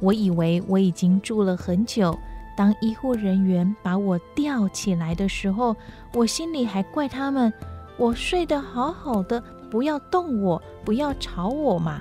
[0.00, 2.16] 我以为我已经住了很久。
[2.56, 5.76] 当医护人员把我吊起来的时候，
[6.14, 7.52] 我心里还怪他们：
[7.96, 12.00] 我睡得好好的，不要动我，不要吵我嘛。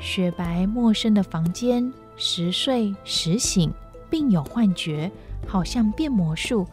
[0.00, 3.70] 雪白陌生的房间，时睡时醒，
[4.08, 5.10] 并有幻觉，
[5.46, 6.66] 好像变魔术。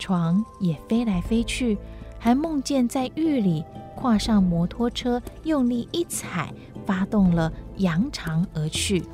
[0.00, 1.78] 床也飞来飞去，
[2.18, 3.64] 还梦见在狱里
[3.94, 6.52] 跨上摩托车，用力一踩，
[6.84, 9.04] 发动了，扬长而去。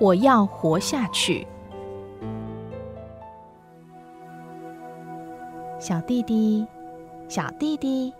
[0.00, 1.46] 我要活下去。
[5.80, 6.66] 小弟弟，
[7.28, 8.12] 小弟弟，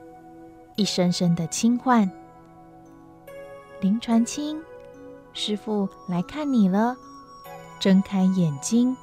[0.76, 2.10] 一声声的轻唤。
[3.80, 4.60] 林传清，
[5.32, 6.96] 师傅来看你了。
[7.80, 8.96] 睁开眼睛，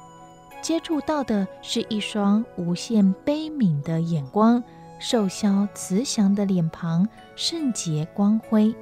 [0.60, 4.62] 接触到的是一双无限悲悯的眼光，
[4.98, 8.74] 瘦削慈祥的脸庞，圣洁光辉。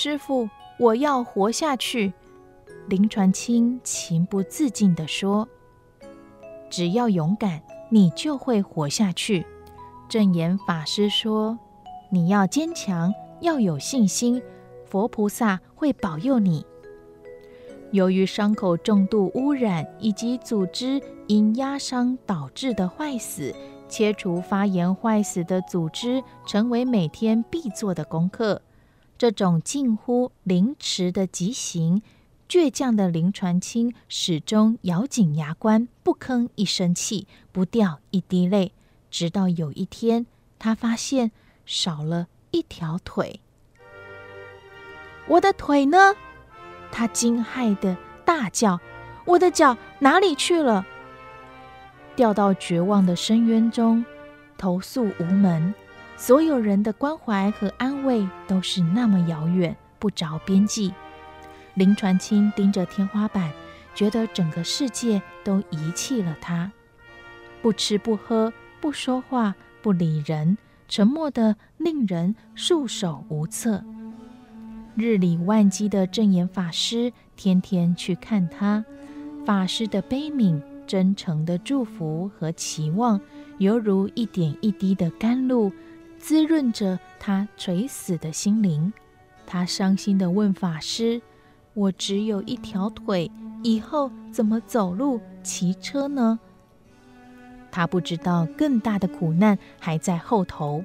[0.00, 2.12] 师父，我要活下去。
[2.86, 5.48] 林传清情不自禁地说
[6.70, 9.44] ：“只要勇敢，你就会活下去。”
[10.08, 11.58] 证严法师说
[12.12, 14.40] ：“你要坚强，要有信心，
[14.86, 16.64] 佛菩萨会保佑你。”
[17.90, 23.52] 由于伤口重度污染以及组织因压伤导致的坏死，
[23.88, 28.62] 切除发炎坏死的组织，成为每天必做的功课。
[29.18, 32.02] 这种近乎凌迟的极刑，
[32.48, 38.70] 倔强的林传清始终咬紧牙关，不吭一声气，不掉一滴泪。
[39.10, 41.32] 直到有一天，他发现
[41.66, 43.40] 少了一条腿。
[45.26, 46.14] 我的腿呢？
[46.92, 48.78] 他惊骇的大叫
[49.26, 50.86] ：“我的脚哪里去了？”
[52.14, 54.04] 掉到绝望的深渊中，
[54.56, 55.74] 投诉无门。
[56.18, 60.92] 所有人的关怀和安慰都是那么遥远，不着边际。
[61.74, 63.52] 林传清盯着天花板，
[63.94, 66.72] 觉得整个世界都遗弃了他。
[67.62, 70.58] 不吃不喝，不说话，不理人，
[70.88, 73.84] 沉默得令人束手无策。
[74.96, 78.84] 日理万机的证严法师天天去看他，
[79.46, 83.20] 法师的悲悯、真诚的祝福和期望，
[83.58, 85.72] 犹如一点一滴的甘露。
[86.18, 88.92] 滋润着他垂死的心灵，
[89.46, 91.22] 他伤心地问法师
[91.74, 93.30] ：“我只有一条腿，
[93.62, 96.38] 以后怎么走路、骑车呢？”
[97.70, 100.84] 他不知道更大的苦难还在后头。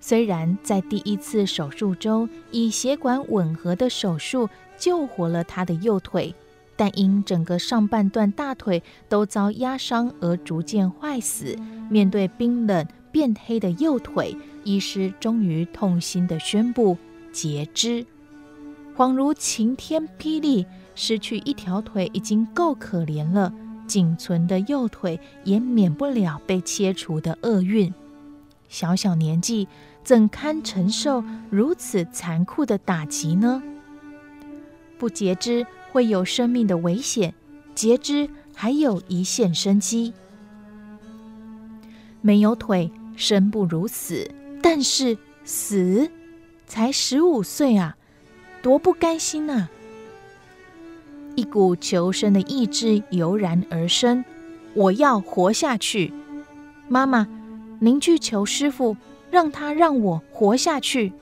[0.00, 6.34] 虽然在第一次手术中以血管吻合的手术救活了他的右腿，
[6.76, 11.56] 但因整个上半段大腿都遭压伤而逐渐坏死，
[11.88, 12.84] 面对冰冷。
[13.12, 14.34] 变黑的右腿，
[14.64, 16.96] 医师终于痛心地宣布
[17.30, 18.04] 截肢，
[18.96, 20.66] 恍如晴天霹雳。
[20.94, 23.50] 失去一条腿已经够可怜了，
[23.86, 27.94] 仅存的右腿也免不了被切除的厄运。
[28.68, 29.68] 小小年纪，
[30.04, 33.62] 怎堪承受如此残酷的打击呢？
[34.98, 37.32] 不截肢会有生命的危险，
[37.74, 40.12] 截肢还有一线生机。
[42.20, 42.90] 没有腿。
[43.22, 44.28] 生不如死，
[44.60, 46.10] 但是死
[46.66, 47.96] 才十五岁啊，
[48.60, 49.68] 多不甘心呐！
[51.36, 54.24] 一股求生的意志油然而生，
[54.74, 56.12] 我要活下去。
[56.88, 57.28] 妈妈，
[57.78, 58.96] 您去求师傅，
[59.30, 61.12] 让他让我活下去。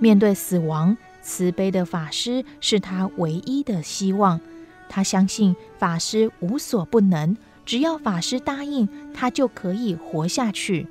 [0.00, 4.40] 面对死亡，慈悲的法师是他唯一的希望。
[4.88, 7.36] 他相信法师无所不能。
[7.66, 10.86] 只要法师答应，他就可以活下去。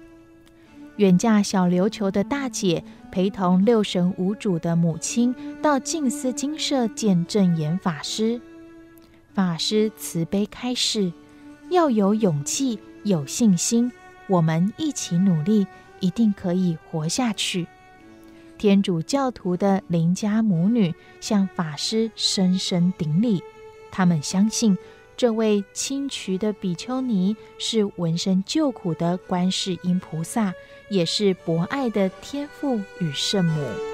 [0.97, 8.39] 远嫁小琉球的大姐陪同六神无主的母亲到静思精舍见证严法师。
[9.33, 11.11] 法师慈悲开示：
[11.69, 13.91] 要有勇气，有信心，
[14.27, 15.65] 我们一起努力，
[15.99, 17.65] 一定可以活下去。
[18.59, 23.41] 天主教徒的邻家母女向法师深深顶礼，
[23.91, 24.77] 他们相信。
[25.15, 30.51] 这位清渠的比丘尼是闻声救苦的观世音菩萨，
[30.93, 33.92] 也是博爱的天父与圣母。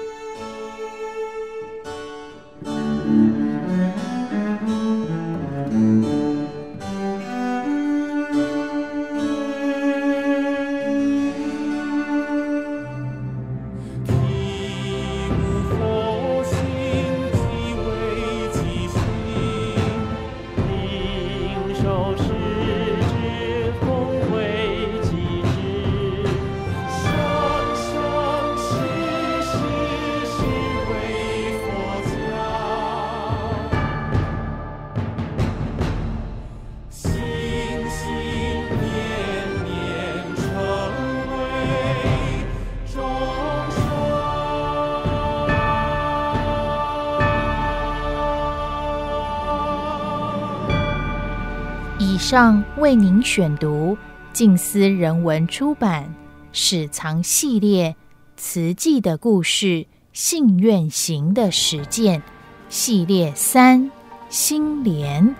[52.30, 53.98] 上为您选读
[54.32, 56.04] 静思人文出版
[56.52, 57.96] 《史藏系列
[58.36, 62.20] 慈济的故事：信愿行的实践》
[62.68, 63.90] 系列三
[64.28, 65.34] 心莲，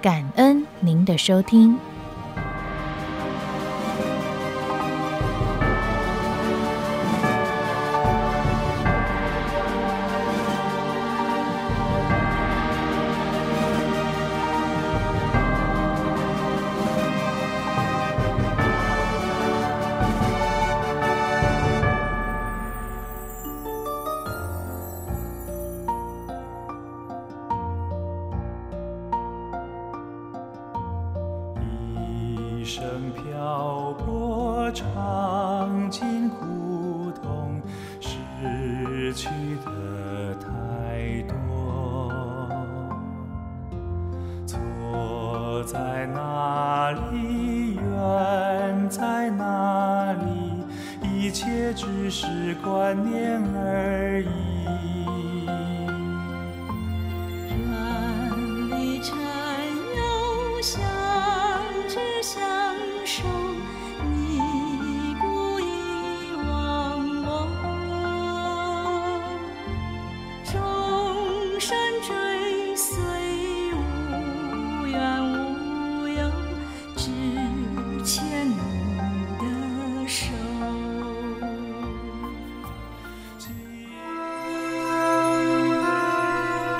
[0.00, 1.76] 感恩您的收听。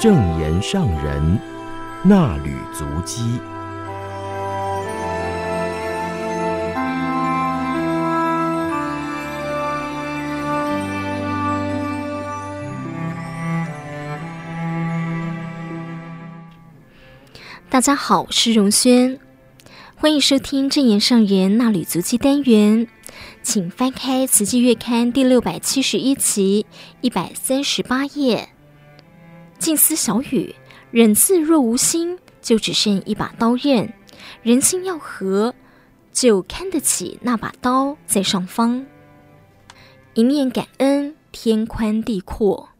[0.01, 1.39] 正言上人
[2.03, 3.39] 那履足迹。
[17.69, 19.21] 大家好，我是荣轩，
[19.97, 22.89] 欢迎收听正言上人那履足迹单元，
[23.43, 26.65] 请翻开《慈济月刊》第六百七十一期
[27.03, 28.49] 一百三十八页。
[29.61, 30.55] 静思小语，
[30.91, 33.93] 忍字若无心，就只剩一把刀刃；
[34.43, 35.55] 人心要和，
[36.11, 38.87] 就看得起那把刀在上方。
[40.15, 42.71] 一念感恩，天宽地阔。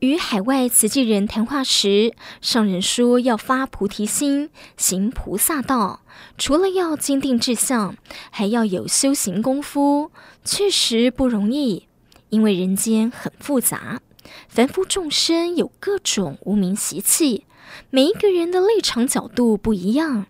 [0.00, 6.00] 与海外慈济人谈话时，上人说要发菩提心，行菩萨道，
[6.36, 7.96] 除了要坚定志向，
[8.30, 10.10] 还要有修行功夫，
[10.44, 11.86] 确实不容易，
[12.30, 14.00] 因为人间很复杂。
[14.48, 17.44] 凡夫众生有各种无明习气，
[17.90, 20.26] 每一个人的立场角度不一样，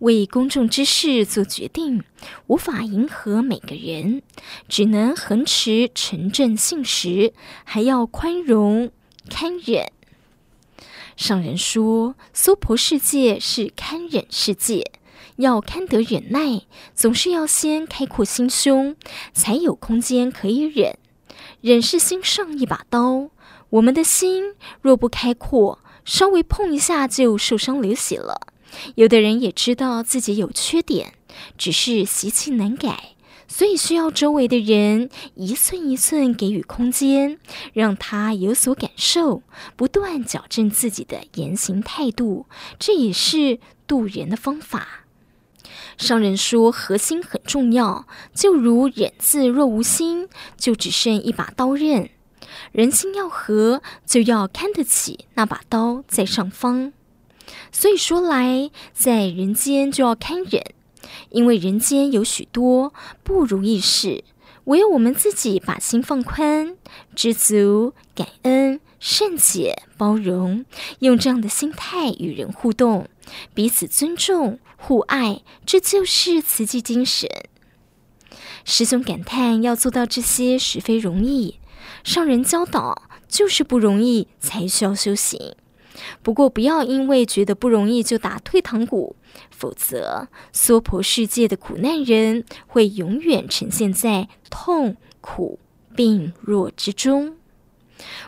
[0.00, 2.04] 为公众之事做决定，
[2.46, 4.22] 无法迎合每个人，
[4.68, 7.32] 只能恒持诚正信实，
[7.64, 8.90] 还要宽容
[9.28, 9.90] 堪忍。
[11.16, 14.90] 上人说，娑婆世界是堪忍世界，
[15.36, 16.62] 要堪得忍耐，
[16.94, 18.96] 总是要先开阔心胸，
[19.32, 20.96] 才有空间可以忍。
[21.60, 23.28] 忍是心上一把刀。
[23.70, 28.52] 我们的心若不开阔，稍微碰一下就受伤流血了。
[28.96, 31.14] 有的人也知道自己有缺点，
[31.56, 33.14] 只是习气难改，
[33.46, 37.38] 所以需要周围的人一寸一寸给予空间，
[37.72, 39.42] 让他有所感受，
[39.76, 42.46] 不断矫正自己的言行态度。
[42.78, 45.04] 这也是度人的方法。
[45.96, 52.10] 上人说，核心很重要，就如忍字若无心，就只剩一把刀刃。
[52.72, 56.92] 人心要和，就要看得起那把刀在上方。
[57.72, 60.62] 所以说来，在人间就要堪忍，
[61.30, 62.92] 因为人间有许多
[63.24, 64.22] 不如意事，
[64.64, 66.76] 唯有我们自己把心放宽、
[67.16, 70.64] 知足、感恩、善解、包容，
[71.00, 73.08] 用这样的心态与人互动，
[73.52, 77.28] 彼此尊重、互爱，这就是慈济精神。
[78.64, 81.59] 师兄感叹，要做到这些，实非容易。
[82.04, 85.54] 上人教导就是不容易，才需要修行。
[86.22, 89.16] 不过不要因为觉得不容易就打退堂鼓，
[89.50, 95.58] 否则娑婆世界的苦难人会永远呈现在痛苦
[95.94, 97.36] 病弱之中。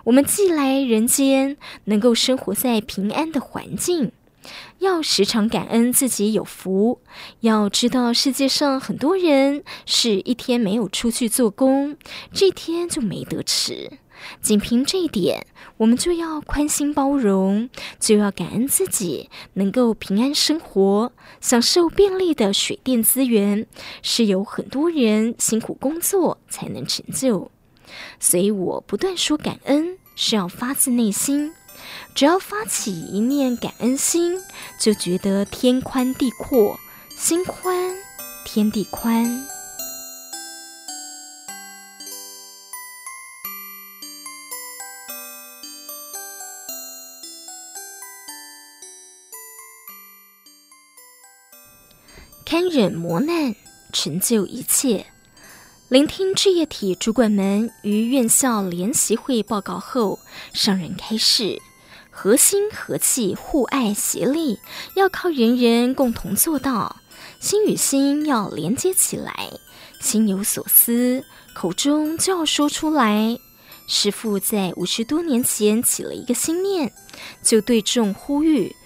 [0.04, 4.12] 我们既来人间，能够生活在平安的环境。
[4.78, 7.00] 要时常感恩自己有福，
[7.40, 11.96] 要知道世界上很多人是一天没有出去做工，
[12.32, 13.98] 这天就没得吃。
[14.40, 15.46] 仅凭这一点，
[15.78, 17.68] 我们就要宽心包容，
[17.98, 23.66] 就要感恩自己能够平安生活，享受便利的水电资源，
[24.00, 27.50] 是有很多人辛苦工作才能成就。
[28.20, 31.52] 所以我不断说感恩，是要发自内心。
[32.14, 34.40] 只要发起一念感恩心，
[34.78, 36.78] 就觉得天宽地阔，
[37.16, 37.96] 心宽
[38.44, 39.46] 天地宽。
[52.44, 53.54] 堪忍磨难，
[53.92, 55.06] 成就一切。
[55.88, 60.18] 聆听置业体主管们于院校联席会报告后，
[60.52, 61.60] 上人开示：
[62.14, 64.60] 和心和气，互爱协力，
[64.94, 66.96] 要靠人人共同做到。
[67.40, 69.50] 心与心要连接起来，
[69.98, 73.38] 心有所思，口中就要说出来。
[73.88, 76.92] 师父在五十多年前起了一个心念，
[77.42, 78.76] 就对众呼吁，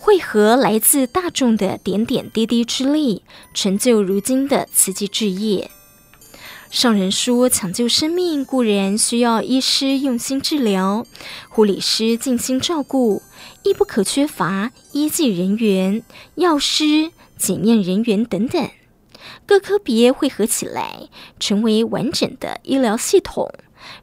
[0.00, 3.22] 汇合来自大众的点点滴滴之力，
[3.52, 5.70] 成就如今的慈济置业。
[6.76, 11.06] 上人说：“抢救生命固然需要医师用心治疗，
[11.48, 13.22] 护理师尽心照顾，
[13.62, 16.02] 亦不可缺乏医技人员、
[16.34, 18.68] 药师、检验人员等等，
[19.46, 21.08] 各科别汇合起来，
[21.40, 23.50] 成为完整的医疗系统，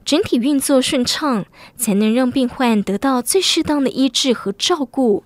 [0.06, 1.46] 整体运作顺畅，
[1.76, 5.24] 才能让病患得到最适当的医治和照顾。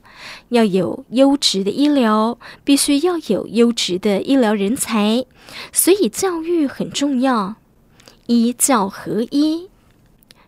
[0.49, 5.25] 要有优质的医疗，必须要有优质的医疗人才。”
[5.71, 7.55] 所以教育很重要，
[8.25, 9.69] 医教合一。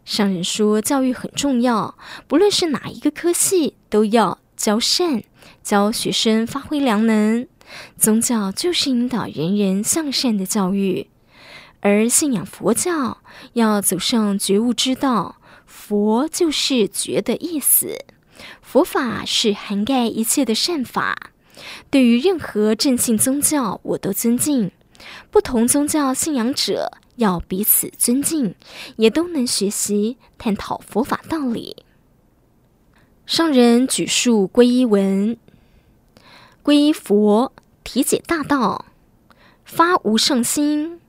[0.03, 1.95] 上人说教育很重要，
[2.27, 5.23] 不论是哪一个科系，都要教善，
[5.61, 7.47] 教学生发挥良能。
[7.95, 11.07] 宗教就是引导人人向善的教育，
[11.81, 13.19] 而信仰佛教
[13.53, 15.37] 要走上觉悟之道。
[15.65, 18.05] 佛就是觉的意思，
[18.61, 21.31] 佛法是涵盖一切的善法。
[21.89, 24.71] 对于任何正信宗教，我都尊敬。
[25.29, 28.55] 不同宗教信仰者要彼此尊敬，
[28.97, 31.83] 也都能学习探讨佛法道理。
[33.25, 35.37] 上人举述皈依文：
[36.63, 37.53] 皈依佛，
[37.83, 38.85] 体解大道，
[39.63, 40.99] 发无上心。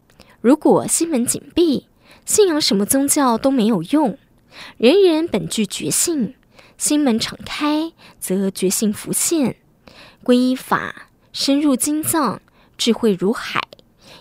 [0.40, 1.86] 如果心门紧闭，
[2.24, 4.18] 信仰什么宗教都没有用。
[4.78, 6.34] 人人本具觉性，
[6.78, 9.56] 心门敞开，则觉性浮现。
[10.24, 12.40] 皈依法，深入经藏，
[12.78, 13.60] 智慧如海。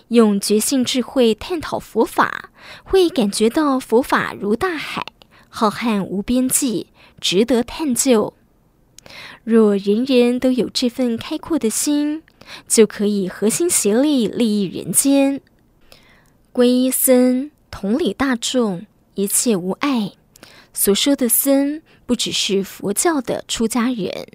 [0.08, 2.50] 用觉性智慧探讨佛法，
[2.84, 5.06] 会感觉到佛法如大海，
[5.48, 6.88] 浩瀚无边际，
[7.20, 8.34] 值得探究。
[9.44, 12.22] 若人人都有这份开阔的心，
[12.68, 15.40] 就可以合心协力，利益人间。
[16.60, 18.84] 皈依僧，同理大众，
[19.14, 20.12] 一切无碍。
[20.74, 24.28] 所说的僧，不只是佛教的出家人。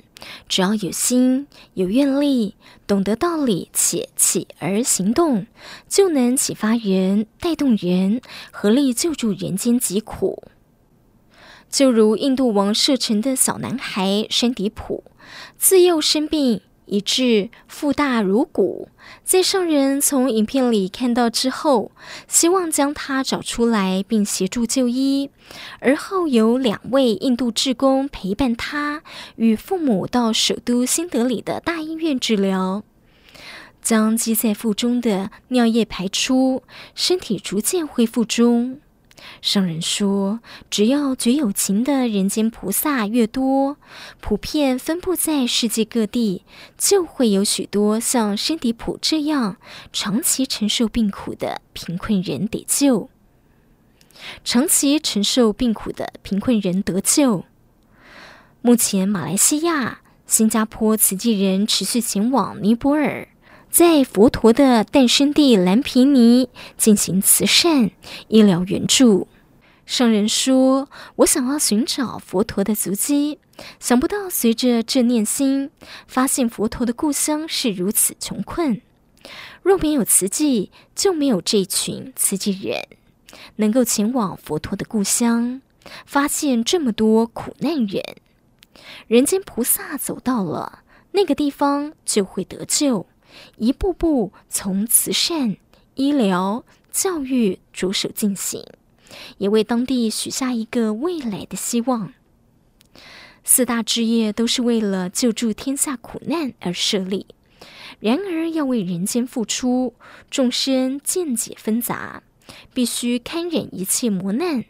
[0.50, 1.46] 只要有心、
[1.76, 2.56] 有愿力，
[2.88, 5.46] 懂得道理且起而行动，
[5.88, 8.20] 就能启发人、带动人，
[8.50, 10.46] 合力救助人间疾苦。
[11.70, 15.04] 就如印度王舍城的小男孩山迪普，
[15.60, 16.62] 自幼生病。
[16.86, 18.90] 以致腹大如鼓，
[19.24, 21.92] 在上人从影片里看到之后，
[22.28, 25.30] 希望将他找出来并协助就医。
[25.80, 29.04] 而后有两位印度志工陪伴他
[29.36, 32.84] 与父母到首都新德里的大医院治疗，
[33.82, 36.64] 将积在腹中的尿液排出，
[36.96, 38.80] 身体逐渐恢复中。
[39.42, 43.78] 上人说：“只要觉有情的人间菩萨越多，
[44.20, 46.44] 普遍分布在世界各地，
[46.78, 49.58] 就会有许多像山迪普这样
[49.94, 53.10] 长期承受病苦的贫困人得救。
[54.44, 57.46] 长期承受病苦的贫困人得救。
[58.62, 63.28] 目前，马来西亚、新加坡慈济人持续前往尼泊尔。”
[63.76, 66.48] 在佛陀的诞生地蓝毗尼
[66.78, 67.92] 进行慈善
[68.30, 69.28] 医疗援助。
[69.86, 73.38] 圣人说：“我想要寻找佛陀的足迹，
[73.82, 75.72] 想不到随着这念心，
[76.08, 78.80] 发现佛陀的故乡是如此穷困。
[79.62, 82.82] 若没有慈济，就没有这群慈济人
[83.58, 85.62] 能够前往佛陀的故乡，
[86.06, 88.02] 发现这么多苦难人。
[89.08, 93.08] 人间菩萨走到了那个地方，就会得救。”
[93.58, 95.58] 一步步从慈善、
[95.96, 98.64] 医疗、教育着手进行，
[99.38, 102.14] 也为当地许下一个未来的希望。
[103.44, 107.28] 四大志业都是为了救助天下苦难而设立，
[108.00, 109.94] 然而要为人间付出，
[110.32, 112.24] 众生见解纷杂，
[112.74, 114.66] 必须堪忍一切磨难。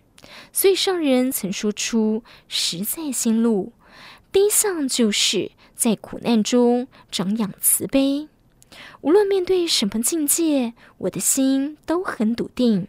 [0.52, 3.72] 所以上人曾说出实在心路，
[4.32, 8.28] 第一项就是在苦难中长养慈悲。
[9.06, 12.88] 无论面对什么境界，我的心都很笃定。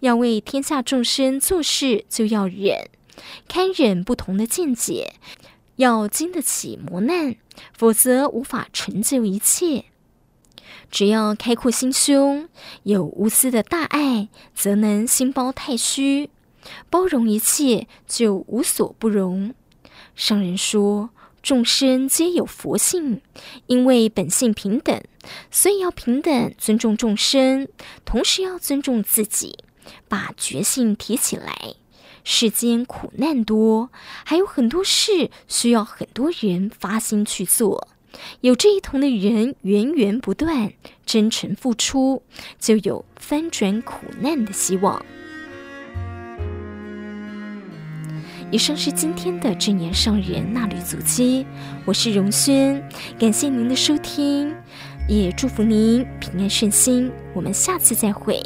[0.00, 2.88] 要为天下众生做事，就要忍，
[3.46, 5.12] 堪忍不同的见解，
[5.76, 7.36] 要经得起磨难，
[7.74, 9.84] 否则无法成就一切。
[10.90, 12.48] 只要开阔心胸，
[12.84, 16.30] 有无私的大爱，则能心包太虚，
[16.88, 19.52] 包容一切，就无所不容。
[20.16, 21.10] 上人说，
[21.48, 23.22] 众生皆有佛性，
[23.68, 25.02] 因为本性平等，
[25.50, 27.66] 所以要平等尊重众生，
[28.04, 29.56] 同时要尊重自己，
[30.08, 31.76] 把觉性提起来。
[32.22, 33.88] 世间苦难多，
[34.26, 37.88] 还有很多事需要很多人发心去做。
[38.42, 40.74] 有这一同的人源源不断，
[41.06, 42.22] 真诚付出，
[42.58, 45.02] 就有翻转苦难的希望。
[48.50, 51.46] 以上是今天的正言上人衲履足迹，
[51.84, 52.82] 我是荣轩，
[53.18, 54.54] 感谢您的收听，
[55.06, 58.42] 也祝福您平安顺心，我们下次再会。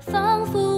[0.00, 0.71] 仿佛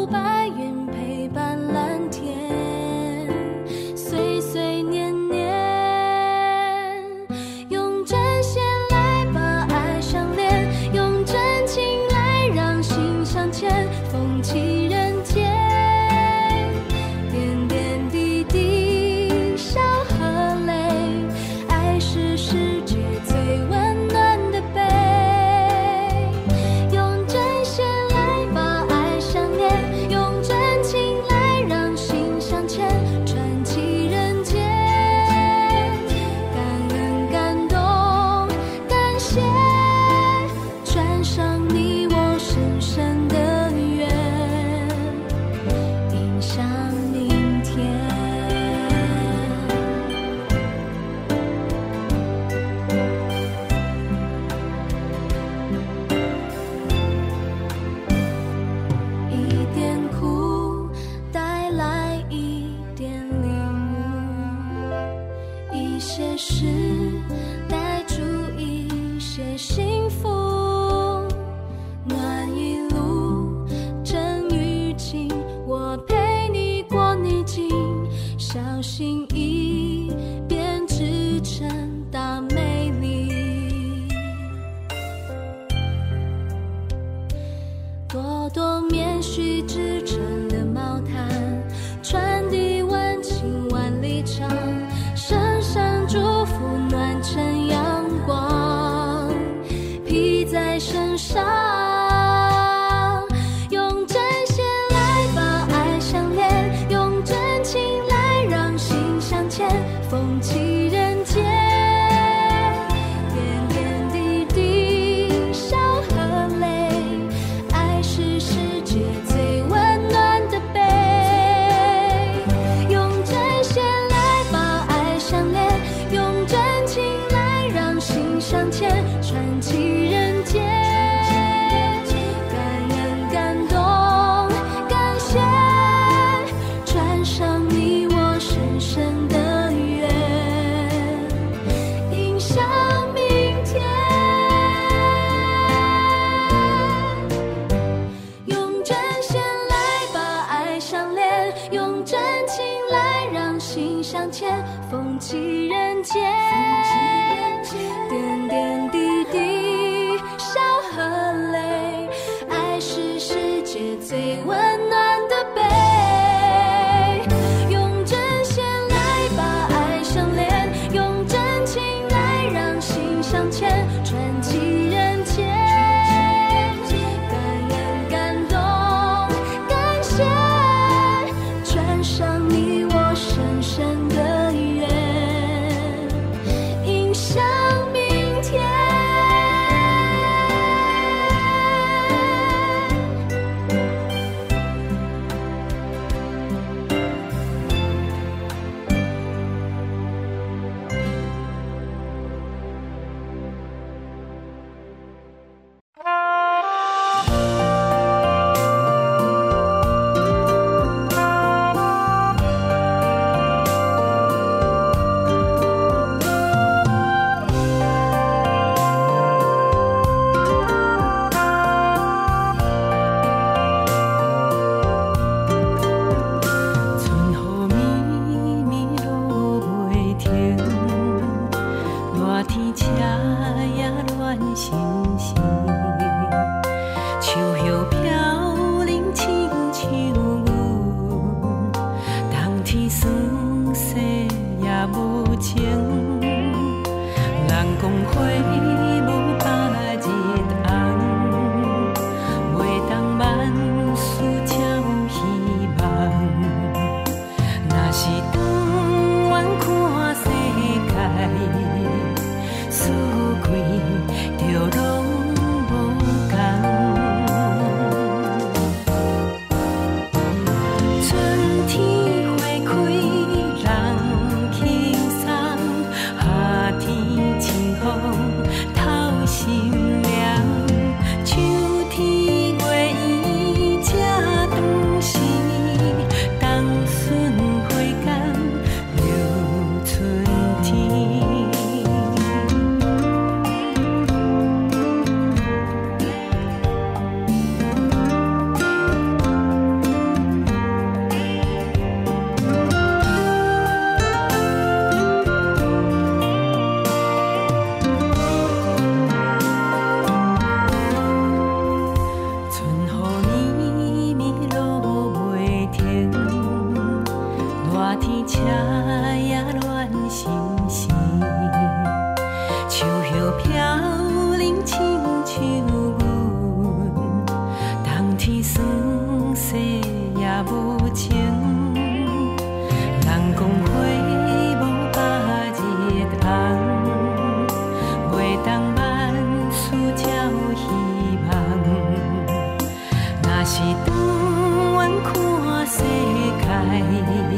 [346.55, 347.34] 看